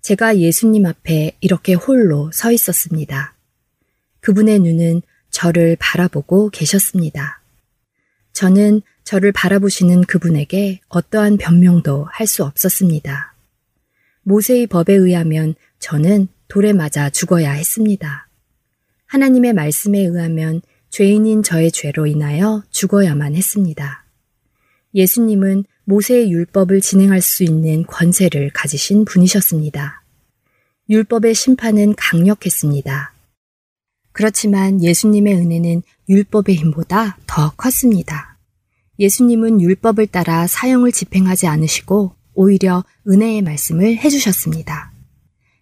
제가 0.00 0.38
예수님 0.38 0.86
앞에 0.86 1.36
이렇게 1.40 1.74
홀로 1.74 2.30
서 2.32 2.52
있었습니다. 2.52 3.34
그분의 4.20 4.60
눈은 4.60 5.02
저를 5.30 5.76
바라보고 5.78 6.50
계셨습니다. 6.50 7.42
저는 8.32 8.82
저를 9.06 9.30
바라보시는 9.30 10.02
그분에게 10.02 10.80
어떠한 10.88 11.36
변명도 11.36 12.08
할 12.10 12.26
수 12.26 12.44
없었습니다. 12.44 13.34
모세의 14.22 14.66
법에 14.66 14.94
의하면 14.94 15.54
저는 15.78 16.26
돌에 16.48 16.72
맞아 16.72 17.08
죽어야 17.08 17.52
했습니다. 17.52 18.28
하나님의 19.06 19.52
말씀에 19.52 20.00
의하면 20.00 20.60
죄인인 20.90 21.44
저의 21.44 21.70
죄로 21.70 22.06
인하여 22.06 22.64
죽어야만 22.70 23.36
했습니다. 23.36 24.04
예수님은 24.92 25.64
모세의 25.84 26.32
율법을 26.32 26.80
진행할 26.80 27.20
수 27.20 27.44
있는 27.44 27.86
권세를 27.86 28.50
가지신 28.50 29.04
분이셨습니다. 29.04 30.02
율법의 30.90 31.32
심판은 31.32 31.94
강력했습니다. 31.96 33.12
그렇지만 34.10 34.82
예수님의 34.82 35.36
은혜는 35.36 35.82
율법의 36.08 36.56
힘보다 36.56 37.18
더 37.28 37.52
컸습니다. 37.52 38.35
예수님은 38.98 39.60
율법을 39.60 40.06
따라 40.06 40.46
사형을 40.46 40.92
집행하지 40.92 41.46
않으시고 41.46 42.14
오히려 42.34 42.84
은혜의 43.08 43.42
말씀을 43.42 43.98
해주셨습니다. 43.98 44.92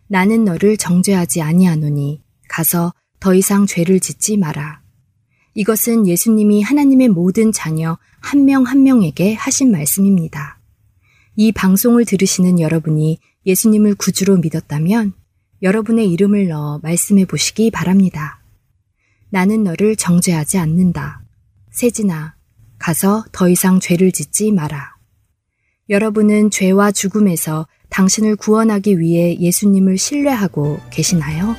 나는 0.08 0.44
너를 0.44 0.76
정죄하지 0.76 1.42
아니하노니 1.42 2.22
가서 2.48 2.92
더 3.20 3.34
이상 3.34 3.66
죄를 3.66 4.00
짓지 4.00 4.36
마라. 4.36 4.82
이것은 5.54 6.06
예수님이 6.06 6.62
하나님의 6.62 7.08
모든 7.08 7.52
자녀 7.52 7.96
한 8.20 8.44
명한 8.44 8.66
한 8.66 8.82
명에게 8.82 9.34
하신 9.34 9.70
말씀입니다. 9.70 10.58
이 11.36 11.52
방송을 11.52 12.04
들으시는 12.04 12.60
여러분이 12.60 13.18
예수님을 13.46 13.94
구주로 13.94 14.36
믿었다면 14.38 15.12
여러분의 15.62 16.10
이름을 16.10 16.48
넣어 16.48 16.80
말씀해 16.82 17.24
보시기 17.24 17.70
바랍니다. 17.70 18.40
나는 19.30 19.64
너를 19.64 19.96
정죄하지 19.96 20.58
않는다. 20.58 21.22
세진아, 21.70 22.33
가서 22.84 23.24
더 23.32 23.48
이상 23.48 23.80
죄를 23.80 24.12
짓지 24.12 24.52
마라. 24.52 24.96
여러분은 25.88 26.50
죄와 26.50 26.92
죽음에서 26.92 27.66
당신을 27.88 28.36
구원하기 28.36 29.00
위해 29.00 29.38
예수님을 29.40 29.96
신뢰하고 29.96 30.80
계시나요? 30.90 31.56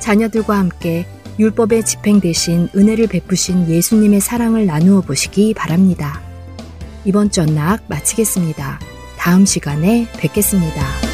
자녀들과 0.00 0.58
함께 0.58 1.06
율법에 1.38 1.82
집행되신 1.82 2.70
은혜를 2.74 3.06
베푸신 3.06 3.68
예수님의 3.68 4.20
사랑을 4.20 4.66
나누어 4.66 5.02
보시기 5.02 5.54
바랍니다. 5.54 6.20
이번 7.04 7.30
주 7.30 7.42
언락 7.42 7.84
마치겠습니다. 7.86 8.80
다음 9.16 9.46
시간에 9.46 10.08
뵙겠습니다. 10.18 11.13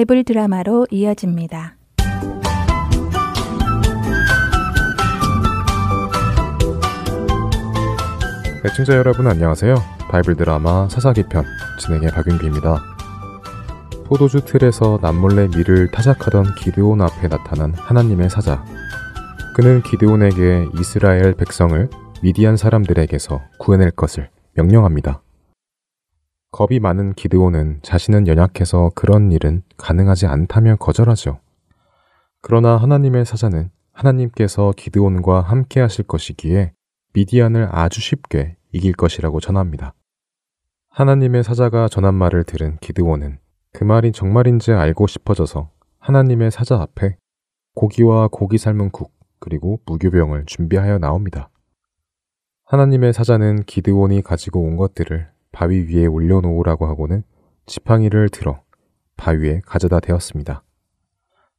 바이블 0.00 0.24
드라마로 0.24 0.86
이어집니다. 0.90 1.76
애청자 8.64 8.96
여러분 8.96 9.26
안녕하세요. 9.26 9.74
바이블 10.10 10.36
드라마 10.36 10.88
사사기 10.88 11.24
편 11.24 11.44
진행의 11.78 12.12
박윤기입니다. 12.12 12.82
포도주 14.06 14.40
틀에서 14.46 14.98
남몰래 15.02 15.48
밀을 15.48 15.90
타작하던 15.90 16.54
기드온 16.54 17.02
앞에 17.02 17.28
나타난 17.28 17.74
하나님의 17.74 18.30
사자. 18.30 18.64
그는 19.54 19.82
기드온에게 19.82 20.68
이스라엘 20.80 21.34
백성을 21.34 21.90
미디안 22.22 22.56
사람들에게서 22.56 23.42
구해낼 23.58 23.90
것을 23.90 24.30
명령합니다. 24.54 25.20
겁이 26.52 26.80
많은 26.80 27.14
기드온은 27.14 27.80
자신은 27.82 28.26
연약해서 28.26 28.90
그런 28.94 29.30
일은 29.30 29.62
가능하지 29.76 30.26
않다며 30.26 30.76
거절하죠. 30.76 31.38
그러나 32.42 32.76
하나님의 32.76 33.24
사자는 33.24 33.70
하나님께서 33.92 34.72
기드온과 34.76 35.42
함께 35.42 35.80
하실 35.80 36.06
것이기에 36.06 36.72
미디안을 37.12 37.68
아주 37.70 38.00
쉽게 38.00 38.56
이길 38.72 38.94
것이라고 38.94 39.40
전합니다. 39.40 39.94
하나님의 40.90 41.44
사자가 41.44 41.88
전한 41.88 42.14
말을 42.14 42.44
들은 42.44 42.78
기드온은 42.80 43.38
그 43.72 43.84
말이 43.84 44.10
정말인지 44.10 44.72
알고 44.72 45.06
싶어져서 45.06 45.70
하나님의 45.98 46.50
사자 46.50 46.80
앞에 46.80 47.16
고기와 47.74 48.28
고기 48.28 48.58
삶은 48.58 48.90
국 48.90 49.12
그리고 49.38 49.80
무교병을 49.86 50.46
준비하여 50.46 50.98
나옵니다. 50.98 51.50
하나님의 52.64 53.12
사자는 53.12 53.64
기드온이 53.64 54.22
가지고 54.22 54.62
온 54.62 54.76
것들을 54.76 55.28
바위 55.52 55.82
위에 55.82 56.06
올려놓으라고 56.06 56.86
하고는 56.86 57.22
지팡이를 57.66 58.28
들어 58.28 58.62
바위에 59.16 59.60
가져다 59.66 60.00
대었습니다. 60.00 60.64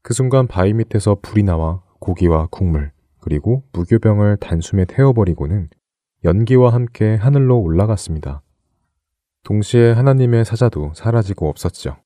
그 0.01 0.13
순간 0.13 0.47
바위 0.47 0.73
밑에서 0.73 1.17
불이 1.21 1.43
나와 1.43 1.83
고기와 1.99 2.47
국물 2.47 2.91
그리고 3.19 3.63
무교병을 3.73 4.37
단숨에 4.37 4.85
태워버리고는 4.85 5.69
연기와 6.23 6.73
함께 6.73 7.15
하늘로 7.15 7.59
올라갔습니다. 7.59 8.41
동시에 9.43 9.91
하나님의 9.91 10.45
사자도 10.45 10.93
사라지고 10.93 11.49
없었죠. 11.49 11.97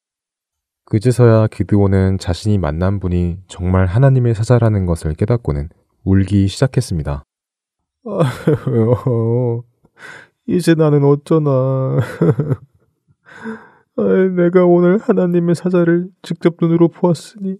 그제서야 0.86 1.48
기드온은 1.48 2.18
자신이 2.20 2.58
만난 2.58 3.00
분이 3.00 3.40
정말 3.48 3.88
하나님의 3.88 4.36
사자라는 4.36 4.86
것을 4.86 5.14
깨닫고는 5.16 5.70
울기 6.04 6.48
시작했습니다. 6.48 7.24
이제 10.48 10.76
나는 10.76 11.04
어쩌나. 11.04 11.98
내가 14.36 14.66
오늘 14.66 14.98
하나님의 14.98 15.56
사자를 15.56 16.10
직접 16.22 16.58
눈으로 16.62 16.90
보았으니 16.90 17.58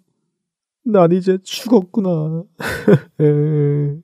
난 0.84 1.12
이제 1.12 1.40
죽었구나. 1.44 2.44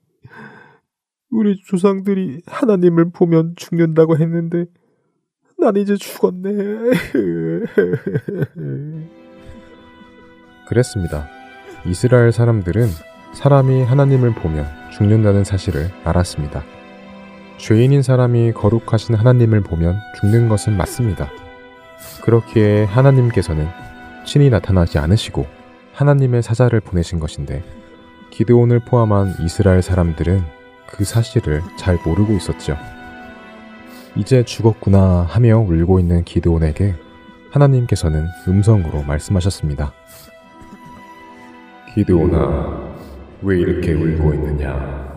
우리 1.30 1.56
조상들이 1.56 2.42
하나님을 2.46 3.10
보면 3.10 3.54
죽는다고 3.56 4.18
했는데 4.18 4.66
난 5.58 5.76
이제 5.76 5.96
죽었네. 5.96 6.52
그랬습니다. 10.68 11.28
이스라엘 11.86 12.32
사람들은 12.32 12.88
사람이 13.34 13.84
하나님을 13.84 14.34
보면 14.34 14.66
죽는다는 14.90 15.44
사실을 15.44 15.88
알았습니다. 16.04 16.81
죄인인 17.62 18.02
사람이 18.02 18.54
거룩하신 18.54 19.14
하나님을 19.14 19.60
보면 19.60 19.96
죽는 20.18 20.48
것은 20.48 20.76
맞습니다. 20.76 21.30
그렇기에 22.22 22.82
하나님께서는 22.82 23.68
친히 24.26 24.50
나타나지 24.50 24.98
않으시고 24.98 25.46
하나님의 25.92 26.42
사자를 26.42 26.80
보내신 26.80 27.20
것인데 27.20 27.62
기드온을 28.30 28.80
포함한 28.80 29.34
이스라엘 29.42 29.80
사람들은 29.80 30.42
그 30.88 31.04
사실을 31.04 31.62
잘 31.76 31.98
모르고 32.04 32.32
있었죠. 32.32 32.76
이제 34.16 34.42
죽었구나 34.42 35.26
하며 35.28 35.58
울고 35.58 36.00
있는 36.00 36.24
기드온에게 36.24 36.96
하나님께서는 37.52 38.26
음성으로 38.48 39.04
말씀하셨습니다. 39.04 39.92
기드온아, 41.94 42.96
왜 43.42 43.60
이렇게 43.60 43.92
울고 43.92 44.34
있느냐? 44.34 45.12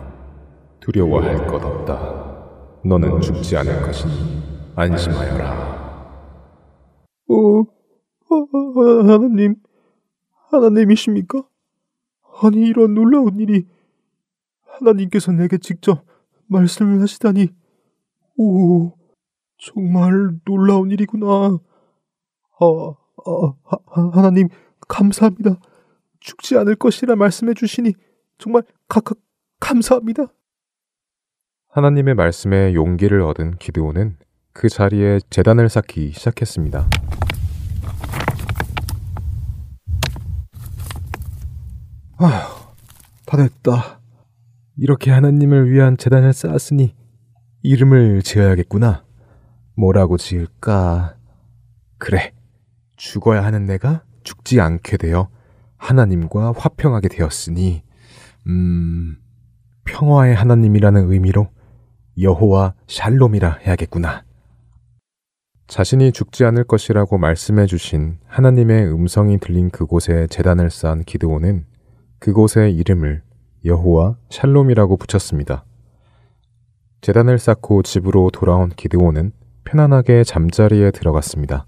두려워할 0.78 1.44
것 1.48 1.64
없다. 1.64 2.35
너는 2.88 3.20
죽지 3.20 3.56
않을 3.56 3.82
것이니 3.82 4.12
안심하여라. 4.76 5.76
어, 7.28 7.60
어, 7.60 7.66
하나님, 9.02 9.56
하나님이십니까? 10.50 11.42
아니, 12.42 12.60
이런 12.60 12.94
놀라운 12.94 13.40
일이 13.40 13.66
하나님께서 14.62 15.32
내게 15.32 15.58
직접 15.58 16.04
말씀을 16.46 17.00
하시다니, 17.02 17.48
오, 18.36 18.92
정말 19.58 20.38
놀라운 20.44 20.90
일이구나. 20.90 21.26
아, 22.58 22.64
아, 22.64 23.54
하, 23.64 24.10
하나님, 24.12 24.48
감사합니다. 24.86 25.58
죽지 26.20 26.56
않을 26.58 26.76
것이라 26.76 27.16
말씀해 27.16 27.54
주시니 27.54 27.94
정말 28.38 28.62
가, 28.88 29.00
가, 29.00 29.14
감사합니다. 29.58 30.26
하나님의 31.76 32.14
말씀에 32.14 32.72
용기를 32.72 33.20
얻은 33.20 33.58
기드온은 33.58 34.16
그 34.54 34.70
자리에 34.70 35.20
재단을 35.28 35.68
쌓기 35.68 36.10
시작했습니다. 36.10 36.88
아휴, 42.16 42.30
다 43.26 43.36
됐다. 43.36 44.00
이렇게 44.78 45.10
하나님을 45.10 45.70
위한 45.70 45.98
재단을 45.98 46.32
쌓았으니 46.32 46.94
이름을 47.60 48.22
지어야겠구나. 48.22 49.04
뭐라고 49.74 50.16
지을까? 50.16 51.16
그래, 51.98 52.32
죽어야 52.96 53.44
하는 53.44 53.66
내가 53.66 54.02
죽지 54.22 54.62
않게 54.62 54.96
되어 54.96 55.28
하나님과 55.76 56.54
화평하게 56.56 57.08
되었으니, 57.08 57.82
음, 58.46 59.18
평화의 59.84 60.34
하나님이라는 60.34 61.12
의미로 61.12 61.50
여호와 62.18 62.72
샬롬이라 62.86 63.58
해야겠구나. 63.66 64.24
자신이 65.66 66.12
죽지 66.12 66.44
않을 66.44 66.64
것이라고 66.64 67.18
말씀해 67.18 67.66
주신 67.66 68.18
하나님의 68.26 68.86
음성이 68.90 69.38
들린 69.38 69.68
그곳에 69.68 70.26
재단을 70.28 70.70
쌓은 70.70 71.02
기드온은 71.02 71.66
그곳의 72.18 72.74
이름을 72.74 73.22
여호와 73.64 74.16
샬롬이라고 74.30 74.96
붙였습니다. 74.96 75.64
재단을 77.02 77.38
쌓고 77.38 77.82
집으로 77.82 78.30
돌아온 78.32 78.70
기드온은 78.70 79.32
편안하게 79.64 80.24
잠자리에 80.24 80.92
들어갔습니다. 80.92 81.66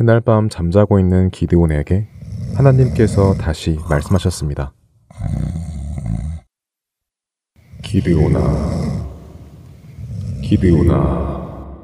그날 0.00 0.22
밤 0.22 0.48
잠자고 0.48 0.98
있는 0.98 1.28
기드온에게 1.28 2.08
하나님께서 2.56 3.34
다시 3.34 3.76
말씀하셨습니다. 3.90 4.72
기드온아, 7.82 8.40
기드온아. 10.42 11.76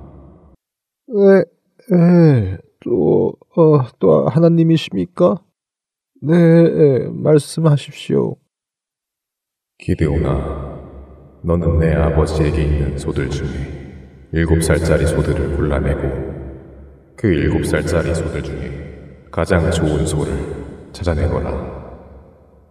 에, 1.10 1.94
에, 1.94 2.58
또, 2.80 3.34
어, 3.54 3.86
또 3.98 4.26
하나님이십니까? 4.28 5.42
네, 6.22 7.08
말씀하십시오. 7.10 8.36
기드오나, 9.76 10.80
너는 11.42 11.80
내 11.80 11.92
아버지에게 11.92 12.62
있는 12.62 12.96
소들 12.96 13.28
중에 13.28 14.30
일곱 14.32 14.62
살짜리 14.62 15.06
소들을 15.06 15.58
골라내고 15.58 16.35
그 17.16 17.28
일곱 17.28 17.64
살짜리 17.64 18.14
소들 18.14 18.42
중에 18.42 18.70
가장 19.30 19.70
좋은 19.70 20.04
소를 20.06 20.34
찾아내거라. 20.92 21.76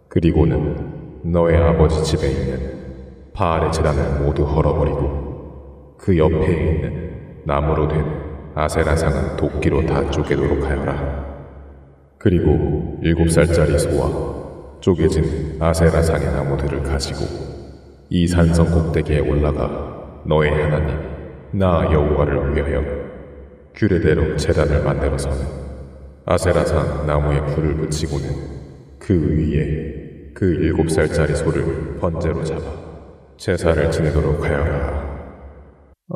그리고는 0.07 1.21
너의 1.23 1.57
아버지 1.57 2.03
집에 2.03 2.29
있는 2.29 3.31
바알의 3.33 3.71
재단을 3.71 4.23
모두 4.23 4.43
헐어버리고 4.43 5.95
그 5.97 6.15
옆에 6.15 6.35
있는 6.35 7.41
나무로 7.43 7.87
된 7.87 8.05
아세라상은 8.53 9.35
도끼로 9.35 9.85
다 9.87 10.09
쪼개도록 10.11 10.63
하여라. 10.63 11.25
그리고 12.19 12.99
일곱 13.01 13.29
살짜리 13.31 13.77
소와 13.79 14.79
쪼개진 14.79 15.57
아세라상의 15.59 16.27
나무들을 16.27 16.83
가지고 16.83 17.25
이 18.09 18.27
산성 18.27 18.69
꼭대기에 18.69 19.19
올라가 19.21 20.21
너의 20.23 20.51
하나님 20.51 20.99
나 21.51 21.83
여호와를 21.91 22.55
위하여 22.55 22.94
규례대로 23.75 24.37
제단을 24.37 24.83
만들어서는 24.83 25.65
아세라상 26.25 27.05
나무에 27.05 27.39
불을 27.53 27.75
붙이고는 27.77 28.97
그 28.99 29.13
위에 29.13 30.31
그 30.33 30.45
일곱 30.45 30.89
살짜리 30.89 31.35
소를 31.35 31.97
번제로 31.99 32.43
잡아 32.43 32.63
제사를 33.37 33.91
지내도록 33.91 34.43
하여라. 34.43 35.05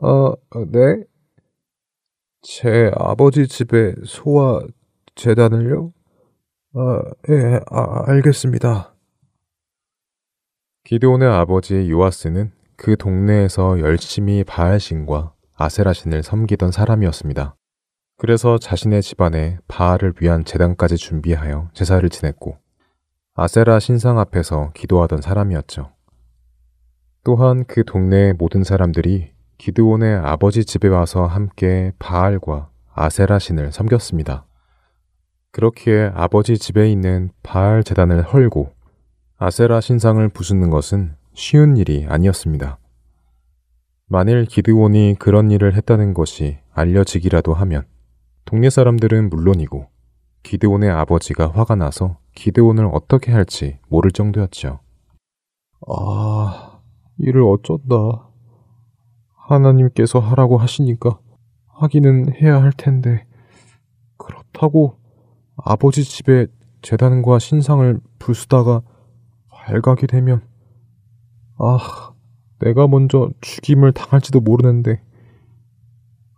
아, 0.01 0.34
네? 0.72 1.03
제 2.41 2.91
아버지 2.95 3.47
집에 3.47 3.93
소와 4.05 4.62
재단을요? 5.16 5.91
아, 6.76 7.01
예, 7.30 7.60
아, 7.70 8.03
알겠습니다. 8.07 8.95
기드온의 10.86 11.28
아버지 11.28 11.89
요아스는 11.89 12.51
그 12.78 12.95
동네에서 12.95 13.80
열심히 13.82 14.43
바알신과 14.43 15.34
아세라 15.62 15.91
신을 15.91 16.24
섬기던 16.24 16.72
사람이었습니다. 16.72 17.57
그래서 18.18 18.57
자신의 18.57 19.01
집안에 19.01 19.57
바알을 19.68 20.14
위한 20.22 20.45
재단까지 20.45 20.95
준비하여 20.95 21.68
제사를 21.74 22.07
지냈고 22.07 22.57
아세라 23.36 23.80
신상 23.80 24.20
앞에서 24.20 24.72
기도하던 24.74 25.22
사람이었죠. 25.22 25.91
또한 27.26 27.66
그 27.68 27.84
동네의 27.84 28.36
모든 28.39 28.64
사람들이 28.64 29.34
기드온의 29.57 30.16
아버지 30.24 30.64
집에 30.64 30.88
와서 30.88 31.26
함께 31.26 31.91
바알과 31.99 32.70
아세라 32.93 33.38
신을 33.38 33.74
섬겼습니다. 33.74 34.45
그렇기에 35.51 36.12
아버지 36.16 36.57
집에 36.57 36.89
있는 36.89 37.32
바알 37.43 37.84
재단을 37.84 38.22
헐고 38.22 38.74
아세라 39.38 39.82
신상을 39.82 40.26
부수는 40.30 40.70
것은 40.70 41.18
쉬운 41.34 41.76
일이 41.76 42.05
아니었습니다. 42.07 42.78
만일 44.12 44.45
기드온이 44.45 45.18
그런 45.20 45.51
일을 45.51 45.76
했다는 45.76 46.16
것이 46.16 46.57
알려지기라도 46.74 47.53
하면 47.53 47.86
동네 48.43 48.72
사람들은 48.72 49.30
물론이고 49.30 49.86
기드온의 50.41 50.89
아버지가 50.89 51.51
화가 51.51 51.76
나서 51.76 52.18
기드온을 52.34 52.89
어떻게 52.91 53.32
할지 53.32 53.78
모를 53.88 54.10
정도였죠. 54.10 54.80
아, 55.88 56.80
일을 57.20 57.43
어쩐다. 57.43 58.28
하나님께서 59.36 60.18
하라고 60.18 60.57
하시니까 60.57 61.20
하기는 61.68 62.34
해야 62.34 62.62
할 62.62 62.72
텐데, 62.72 63.28
그렇다고 64.18 64.97
아버지 65.55 66.03
집에 66.03 66.47
재단과 66.82 67.38
신상을 67.38 67.99
부수다가 68.18 68.82
발각이 69.49 70.07
되면, 70.07 70.41
아, 71.60 72.14
내가 72.60 72.88
먼저 72.88 73.30
죽임을 73.41 73.93
당할지도 73.93 74.41
모르는데, 74.41 75.01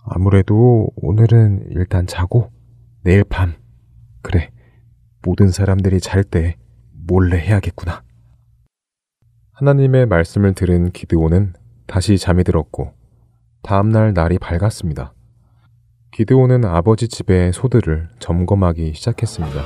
아무래도 0.03 0.89
오늘은 0.95 1.67
일단 1.71 2.07
자고 2.07 2.51
내일 3.03 3.23
밤, 3.23 3.53
그래, 4.21 4.51
모든 5.23 5.49
사람들이 5.49 5.99
잘 5.99 6.23
때 6.23 6.57
몰래 7.07 7.37
해야겠구나. 7.37 8.03
하나님의 9.53 10.07
말씀을 10.07 10.53
들은 10.53 10.91
기드온은 10.91 11.53
다시 11.85 12.17
잠이 12.17 12.43
들었고 12.43 12.93
다음날 13.63 14.13
날이 14.13 14.39
밝았습니다. 14.39 15.13
기드온은 16.11 16.65
아버지 16.65 17.07
집의 17.07 17.53
소들을 17.53 18.09
점검하기 18.19 18.93
시작했습니다. 18.95 19.61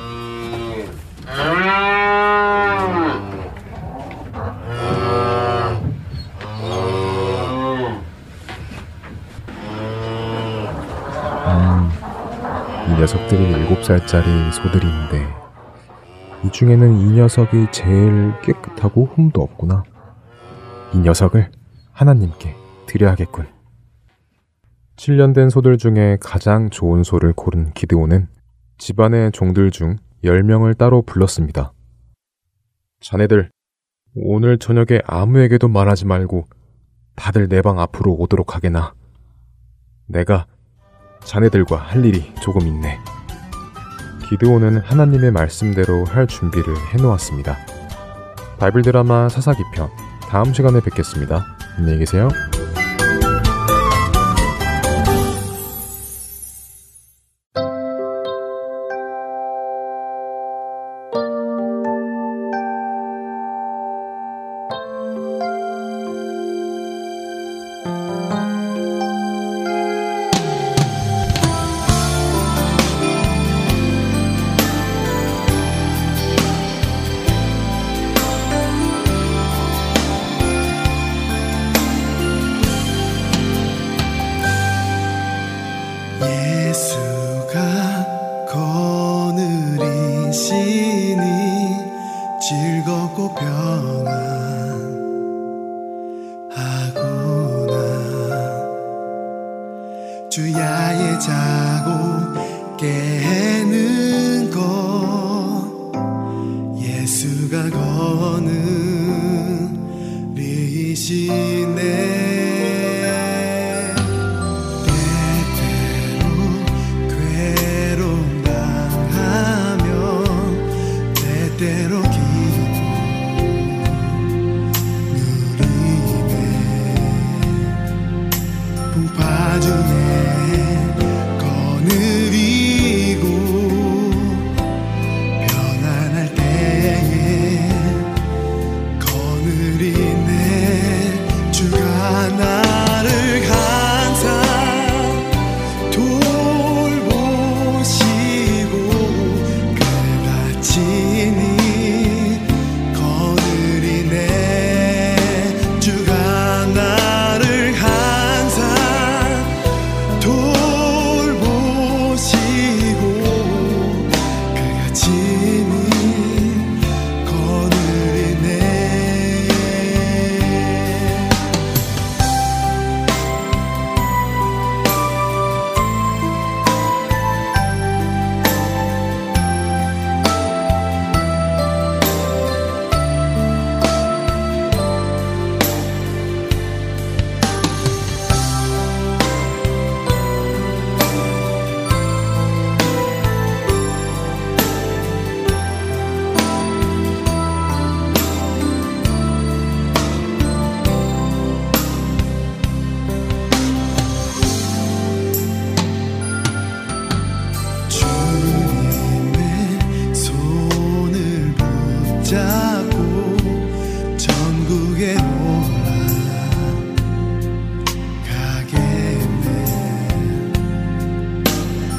녀석들이 13.06 13.52
일곱 13.52 13.84
살짜리 13.84 14.26
소들인데 14.52 15.28
이 16.44 16.52
중에는 16.52 17.02
이 17.02 17.12
녀석이 17.14 17.68
제일 17.72 18.34
깨끗하고 18.42 19.06
흠도 19.06 19.44
없구나. 19.44 19.84
이 20.92 20.98
녀석을 20.98 21.52
하나님께 21.92 22.56
드려야겠군. 22.88 23.46
7년 24.96 25.36
된 25.36 25.52
소들 25.52 25.78
중에 25.78 26.18
가장 26.20 26.72
좋은 26.72 27.04
소를 27.04 27.34
고른 27.34 27.74
기드온은 27.74 28.28
집안의 28.80 29.34
종들 29.34 29.70
중 29.70 29.98
10명을 30.24 30.76
따로 30.76 31.04
불렀습니다. 31.04 31.74
자네들, 33.02 33.52
오늘 34.16 34.58
저녁에 34.58 35.02
아무에게도 35.06 35.68
말하지 35.68 36.08
말고 36.08 36.46
다들 37.16 37.50
내 37.50 37.62
방 37.62 37.80
앞으로 37.80 38.14
오도록 38.14 38.56
하게나. 38.56 38.96
내가 40.08 40.48
자네들과 41.26 41.78
할 41.78 42.06
일이 42.06 42.34
조금 42.42 42.68
있네. 42.68 43.00
기드온은 44.30 44.80
하나님의 44.80 45.32
말씀대로 45.32 46.06
할 46.06 46.28
준비를 46.28 46.74
해놓았습니다. 46.94 47.58
바이블 48.60 48.82
드라마 48.82 49.30
사사기편 49.30 49.90
다음 50.30 50.54
시간에 50.54 50.80
뵙겠습니다. 50.80 51.46
안녕히 51.78 52.00
계세요. 52.00 52.30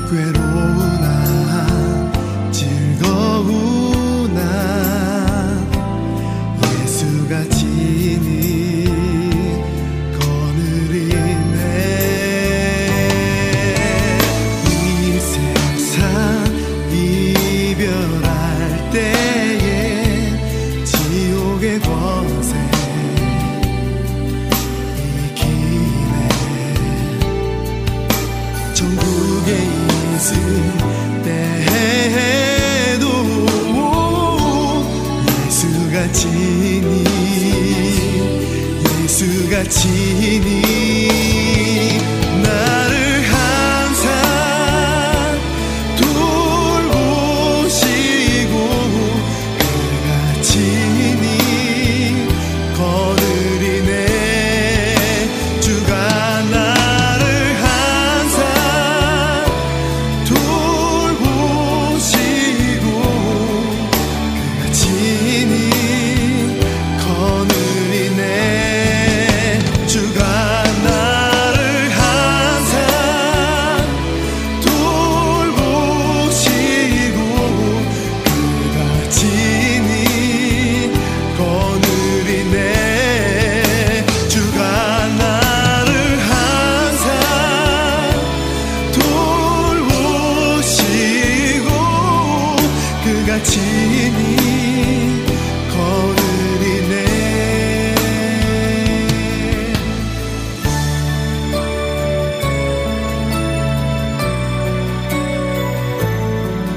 regret 0.09 0.37
all. 0.39 0.66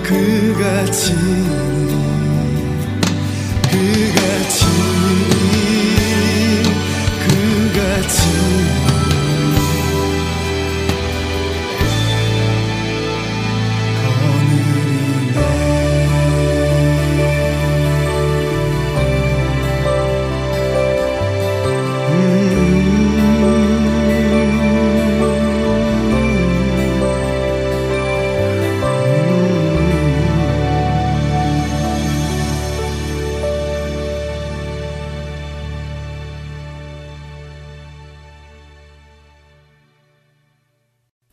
그가 0.10 0.86
친히 0.86 1.22
그가 3.70 4.50
친 4.50 4.69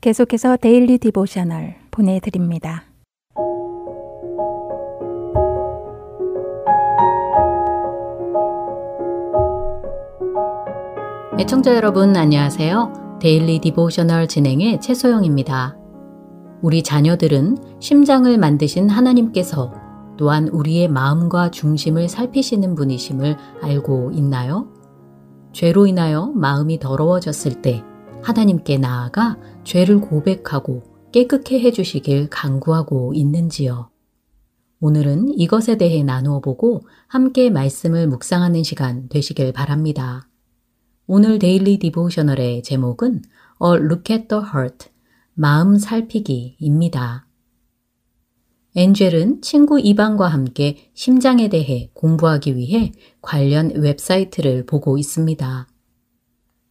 계속해서 0.06 0.56
Daily 0.58 0.98
Devotional 0.98 1.74
보내드립니다. 1.90 2.84
애청자 11.40 11.74
여러분 11.74 12.16
안녕하세요. 12.16 13.18
Daily 13.20 13.58
Devotional 13.58 14.28
진행의 14.28 14.80
최소영입니다. 14.80 15.76
우리 16.62 16.84
자녀들은 16.84 17.56
심장을 17.80 18.38
만드신 18.38 18.88
하나님께서 18.88 19.74
또한 20.16 20.46
우리의 20.46 20.86
마음과 20.86 21.50
중심을 21.50 22.08
살피시는 22.08 22.76
분이심을 22.76 23.36
알고 23.60 24.12
있나요? 24.12 24.68
죄로 25.52 25.88
인하여 25.88 26.30
마음이 26.32 26.78
더러워졌을 26.78 27.60
때 27.60 27.82
하나님께 28.26 28.78
나아가 28.78 29.38
죄를 29.62 30.00
고백하고 30.00 30.82
깨끗게 31.12 31.60
해주시길 31.60 32.28
간구하고 32.28 33.14
있는지요? 33.14 33.88
오늘은 34.80 35.38
이것에 35.38 35.76
대해 35.78 36.02
나누어 36.02 36.40
보고 36.40 36.80
함께 37.06 37.50
말씀을 37.50 38.08
묵상하는 38.08 38.64
시간 38.64 39.08
되시길 39.08 39.52
바랍니다. 39.52 40.28
오늘 41.06 41.38
데일리 41.38 41.78
디보셔널의 41.78 42.64
제목은 42.64 43.22
A 43.62 43.70
Look 43.74 44.12
at 44.12 44.26
the 44.26 44.42
Heart, 44.42 44.88
마음 45.34 45.78
살피기입니다. 45.78 47.28
엔젤은 48.74 49.40
친구 49.40 49.78
이방과 49.78 50.26
함께 50.26 50.90
심장에 50.94 51.48
대해 51.48 51.90
공부하기 51.94 52.56
위해 52.56 52.90
관련 53.22 53.70
웹사이트를 53.70 54.66
보고 54.66 54.98
있습니다. 54.98 55.68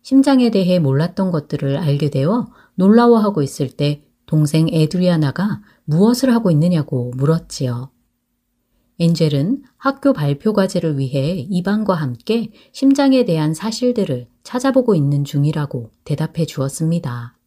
심장에 0.05 0.51
대해 0.51 0.77
몰랐던 0.77 1.31
것들을 1.31 1.77
알게 1.77 2.11
되어 2.11 2.51
놀라워하고 2.75 3.41
있을 3.41 3.69
때 3.69 4.03
동생 4.27 4.67
에드리아나가 4.69 5.63
무엇을 5.85 6.31
하고 6.31 6.51
있느냐고 6.51 7.11
물었지요. 7.15 7.89
엔젤은 8.99 9.63
학교 9.77 10.13
발표 10.13 10.53
과제를 10.53 10.99
위해 10.99 11.47
이방과 11.49 11.95
함께 11.95 12.51
심장에 12.71 13.25
대한 13.25 13.55
사실들을 13.55 14.27
찾아보고 14.43 14.93
있는 14.93 15.23
중이라고 15.23 15.89
대답해 16.03 16.45
주었습니다. 16.45 17.39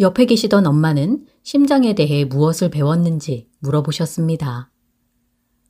옆에 0.00 0.24
계시던 0.24 0.66
엄마는 0.66 1.26
심장에 1.42 1.94
대해 1.94 2.24
무엇을 2.24 2.70
배웠는지 2.70 3.50
물어보셨습니다. 3.58 4.70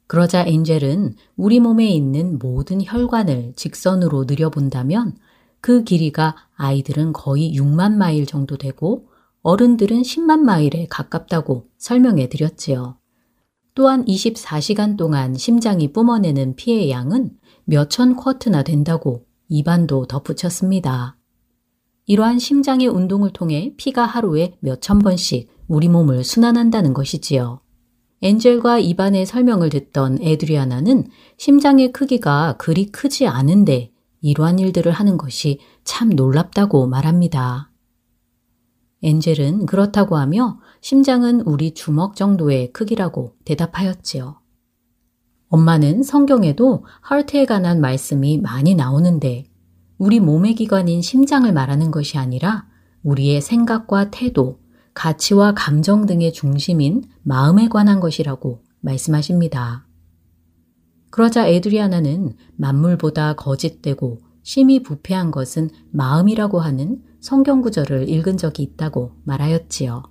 그러자 0.06 0.44
엔젤은 0.46 1.16
우리 1.34 1.58
몸에 1.58 1.88
있는 1.88 2.38
모든 2.38 2.80
혈관을 2.80 3.54
직선으로 3.56 4.26
느려본다면 4.28 5.16
그 5.64 5.82
길이가 5.82 6.36
아이들은 6.56 7.14
거의 7.14 7.56
6만 7.56 7.94
마일 7.94 8.26
정도 8.26 8.58
되고 8.58 9.08
어른들은 9.40 10.02
10만 10.02 10.40
마일에 10.40 10.86
가깝다고 10.90 11.70
설명해 11.78 12.28
드렸지요. 12.28 12.98
또한 13.74 14.04
24시간 14.04 14.98
동안 14.98 15.34
심장이 15.34 15.90
뿜어내는 15.90 16.56
피의 16.56 16.90
양은 16.90 17.30
몇천 17.64 18.16
쿼트나 18.16 18.62
된다고 18.62 19.24
입안도 19.48 20.04
덧붙였습니다. 20.04 21.16
이러한 22.04 22.38
심장의 22.38 22.88
운동을 22.88 23.30
통해 23.30 23.72
피가 23.78 24.04
하루에 24.04 24.58
몇천 24.60 24.98
번씩 24.98 25.48
우리 25.66 25.88
몸을 25.88 26.24
순환한다는 26.24 26.92
것이지요. 26.92 27.62
엔젤과 28.20 28.80
이반의 28.80 29.24
설명을 29.24 29.70
듣던 29.70 30.18
에드리아나는 30.20 31.06
심장의 31.38 31.92
크기가 31.92 32.56
그리 32.58 32.92
크지 32.92 33.26
않은데 33.26 33.93
이러한 34.24 34.58
일들을 34.58 34.90
하는 34.90 35.18
것이 35.18 35.58
참 35.84 36.08
놀랍다고 36.08 36.86
말합니다. 36.86 37.70
엔젤은 39.02 39.66
그렇다고 39.66 40.16
하며 40.16 40.58
심장은 40.80 41.42
우리 41.42 41.74
주먹 41.74 42.16
정도의 42.16 42.72
크기라고 42.72 43.34
대답하였지요. 43.44 44.40
엄마는 45.48 46.02
성경에도 46.02 46.86
하트에 47.02 47.44
관한 47.44 47.82
말씀이 47.82 48.38
많이 48.38 48.74
나오는데 48.74 49.44
우리 49.98 50.20
몸의 50.20 50.54
기관인 50.54 51.02
심장을 51.02 51.52
말하는 51.52 51.90
것이 51.90 52.16
아니라 52.16 52.66
우리의 53.02 53.42
생각과 53.42 54.10
태도, 54.10 54.58
가치와 54.94 55.52
감정 55.52 56.06
등의 56.06 56.32
중심인 56.32 57.02
마음에 57.22 57.68
관한 57.68 58.00
것이라고 58.00 58.62
말씀하십니다. 58.80 59.86
그러자 61.14 61.46
에드리아나는 61.46 62.34
만물보다 62.56 63.34
거짓되고 63.34 64.18
심히 64.42 64.82
부패한 64.82 65.30
것은 65.30 65.70
마음이라고 65.92 66.58
하는 66.58 67.04
성경 67.20 67.62
구절을 67.62 68.08
읽은 68.08 68.36
적이 68.36 68.64
있다고 68.64 69.12
말하였지요. 69.22 70.02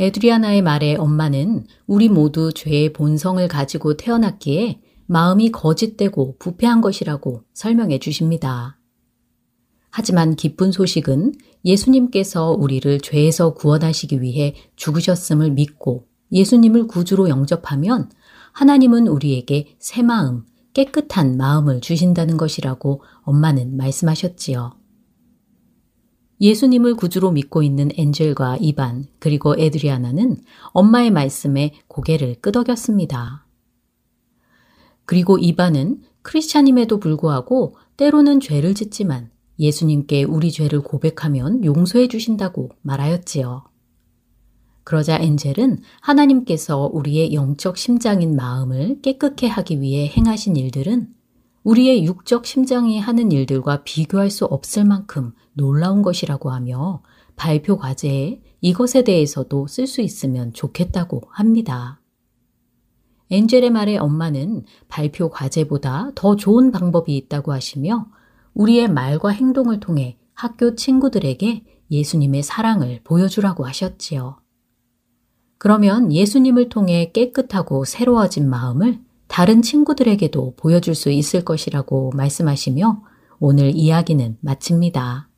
에드리아나의 0.00 0.62
말에 0.62 0.96
엄마는 0.96 1.66
우리 1.86 2.08
모두 2.08 2.52
죄의 2.52 2.92
본성을 2.92 3.46
가지고 3.46 3.96
태어났기에 3.96 4.80
마음이 5.06 5.52
거짓되고 5.52 6.38
부패한 6.40 6.80
것이라고 6.80 7.44
설명해 7.54 8.00
주십니다. 8.00 8.80
하지만 9.90 10.34
기쁜 10.34 10.72
소식은 10.72 11.34
예수님께서 11.64 12.50
우리를 12.50 12.98
죄에서 12.98 13.54
구원하시기 13.54 14.22
위해 14.22 14.56
죽으셨음을 14.74 15.52
믿고 15.52 16.08
예수님을 16.32 16.88
구주로 16.88 17.28
영접하면 17.28 18.10
하나님은 18.52 19.08
우리에게 19.08 19.76
새 19.78 20.02
마음, 20.02 20.44
깨끗한 20.74 21.36
마음을 21.36 21.80
주신다는 21.80 22.36
것이라고 22.36 23.02
엄마는 23.22 23.76
말씀하셨지요. 23.76 24.72
예수님을 26.40 26.96
구주로 26.96 27.30
믿고 27.30 27.62
있는 27.62 27.90
엔젤과 27.94 28.58
이반 28.60 29.06
그리고 29.20 29.54
에드리아나는 29.56 30.38
엄마의 30.72 31.10
말씀에 31.10 31.74
고개를 31.86 32.40
끄덕였습니다. 32.40 33.46
그리고 35.04 35.38
이반은 35.38 36.02
크리스찬임에도 36.22 36.98
불구하고 36.98 37.76
때로는 37.96 38.40
죄를 38.40 38.74
짓지만 38.74 39.30
예수님께 39.58 40.24
우리 40.24 40.50
죄를 40.50 40.80
고백하면 40.80 41.64
용서해 41.64 42.08
주신다고 42.08 42.70
말하였지요. 42.82 43.71
그러자 44.84 45.18
엔젤은 45.18 45.80
하나님께서 46.00 46.90
우리의 46.92 47.34
영적 47.34 47.76
심장인 47.76 48.36
마음을 48.36 49.00
깨끗해 49.00 49.46
하기 49.46 49.80
위해 49.80 50.08
행하신 50.08 50.56
일들은 50.56 51.08
우리의 51.64 52.04
육적 52.04 52.44
심장이 52.44 52.98
하는 52.98 53.30
일들과 53.30 53.84
비교할 53.84 54.30
수 54.30 54.44
없을 54.44 54.84
만큼 54.84 55.32
놀라운 55.52 56.02
것이라고 56.02 56.50
하며 56.50 57.02
발표 57.36 57.76
과제에 57.76 58.40
이것에 58.60 59.04
대해서도 59.04 59.66
쓸 59.68 59.86
수 59.86 60.00
있으면 60.00 60.52
좋겠다고 60.52 61.22
합니다. 61.30 62.00
엔젤의 63.30 63.70
말에 63.70 63.96
엄마는 63.96 64.64
발표 64.88 65.30
과제보다 65.30 66.10
더 66.14 66.36
좋은 66.36 66.70
방법이 66.70 67.16
있다고 67.16 67.52
하시며 67.52 68.08
우리의 68.54 68.88
말과 68.88 69.30
행동을 69.30 69.80
통해 69.80 70.18
학교 70.34 70.74
친구들에게 70.74 71.64
예수님의 71.90 72.42
사랑을 72.42 73.00
보여주라고 73.04 73.64
하셨지요. 73.66 74.41
그러면 75.62 76.12
예수님을 76.12 76.70
통해 76.70 77.12
깨끗하고 77.12 77.84
새로워진 77.84 78.50
마음을 78.50 78.98
다른 79.28 79.62
친구들에게도 79.62 80.56
보여줄 80.56 80.96
수 80.96 81.08
있을 81.08 81.44
것이라고 81.44 82.10
말씀하시며 82.16 83.04
오늘 83.38 83.70
이야기는 83.72 84.38
마칩니다. 84.40 85.28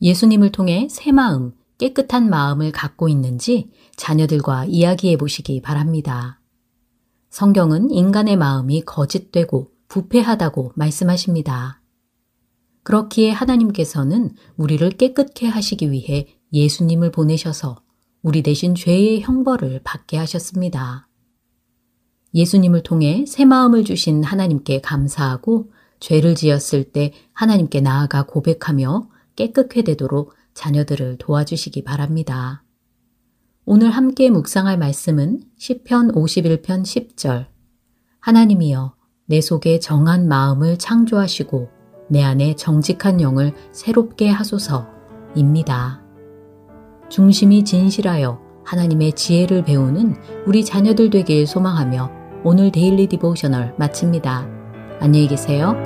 예수님을 0.00 0.50
통해 0.50 0.88
새 0.90 1.12
마음, 1.12 1.52
깨끗한 1.76 2.30
마음을 2.30 2.72
갖고 2.72 3.06
있는지 3.06 3.70
자녀들과 3.96 4.64
이야기해 4.64 5.18
보시기 5.18 5.60
바랍니다. 5.60 6.40
성경은 7.28 7.90
인간의 7.90 8.38
마음이 8.38 8.80
거짓되고 8.80 9.72
부패하다고 9.88 10.72
말씀하십니다. 10.74 11.82
그렇기에 12.82 13.30
하나님께서는 13.30 14.34
우리를 14.56 14.88
깨끗해 14.92 15.48
하시기 15.48 15.90
위해 15.90 16.28
예수님을 16.54 17.10
보내셔서 17.10 17.82
우리 18.22 18.42
대신 18.42 18.74
죄의 18.74 19.22
형벌을 19.22 19.80
받게 19.82 20.16
하셨습니다. 20.16 21.08
예수님을 22.34 22.82
통해 22.82 23.24
새 23.26 23.44
마음을 23.44 23.84
주신 23.84 24.22
하나님께 24.22 24.80
감사하고 24.80 25.72
죄를 26.00 26.34
지었을 26.34 26.92
때 26.92 27.12
하나님께 27.32 27.80
나아가 27.80 28.24
고백하며 28.24 29.08
깨끗해 29.36 29.82
되도록 29.82 30.34
자녀들을 30.54 31.18
도와주시기 31.18 31.84
바랍니다. 31.84 32.64
오늘 33.64 33.90
함께 33.90 34.30
묵상할 34.30 34.78
말씀은 34.78 35.42
시편 35.56 36.12
51편 36.12 36.82
10절 36.82 37.46
하나님이여 38.20 38.94
내 39.26 39.40
속에 39.40 39.78
정한 39.78 40.26
마음을 40.28 40.78
창조하시고 40.78 41.70
내 42.10 42.22
안에 42.22 42.56
정직한 42.56 43.20
영을 43.20 43.54
새롭게 43.72 44.28
하소서입니다. 44.28 46.01
중심이 47.12 47.62
진실하여 47.62 48.40
하나님의 48.64 49.12
지혜를 49.12 49.64
배우는 49.64 50.16
우리 50.46 50.64
자녀들 50.64 51.10
되길 51.10 51.46
소망하며 51.46 52.10
오늘 52.42 52.72
Daily 52.72 53.06
Devotional 53.06 53.74
마칩니다. 53.76 54.48
안녕히 54.98 55.28
계세요. 55.28 55.76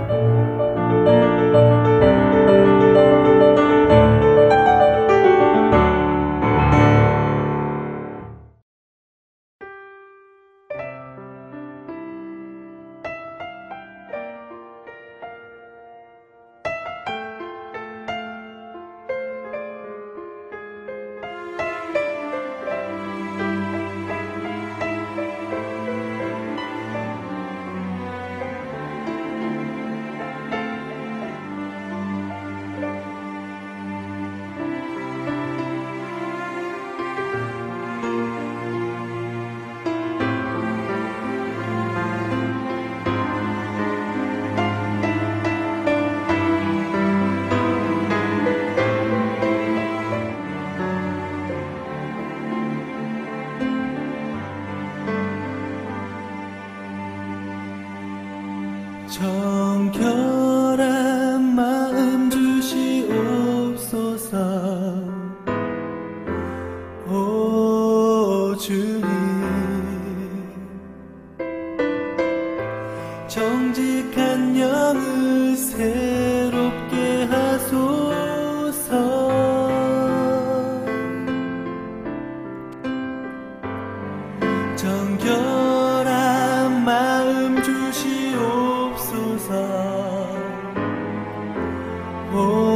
오 92.37 92.76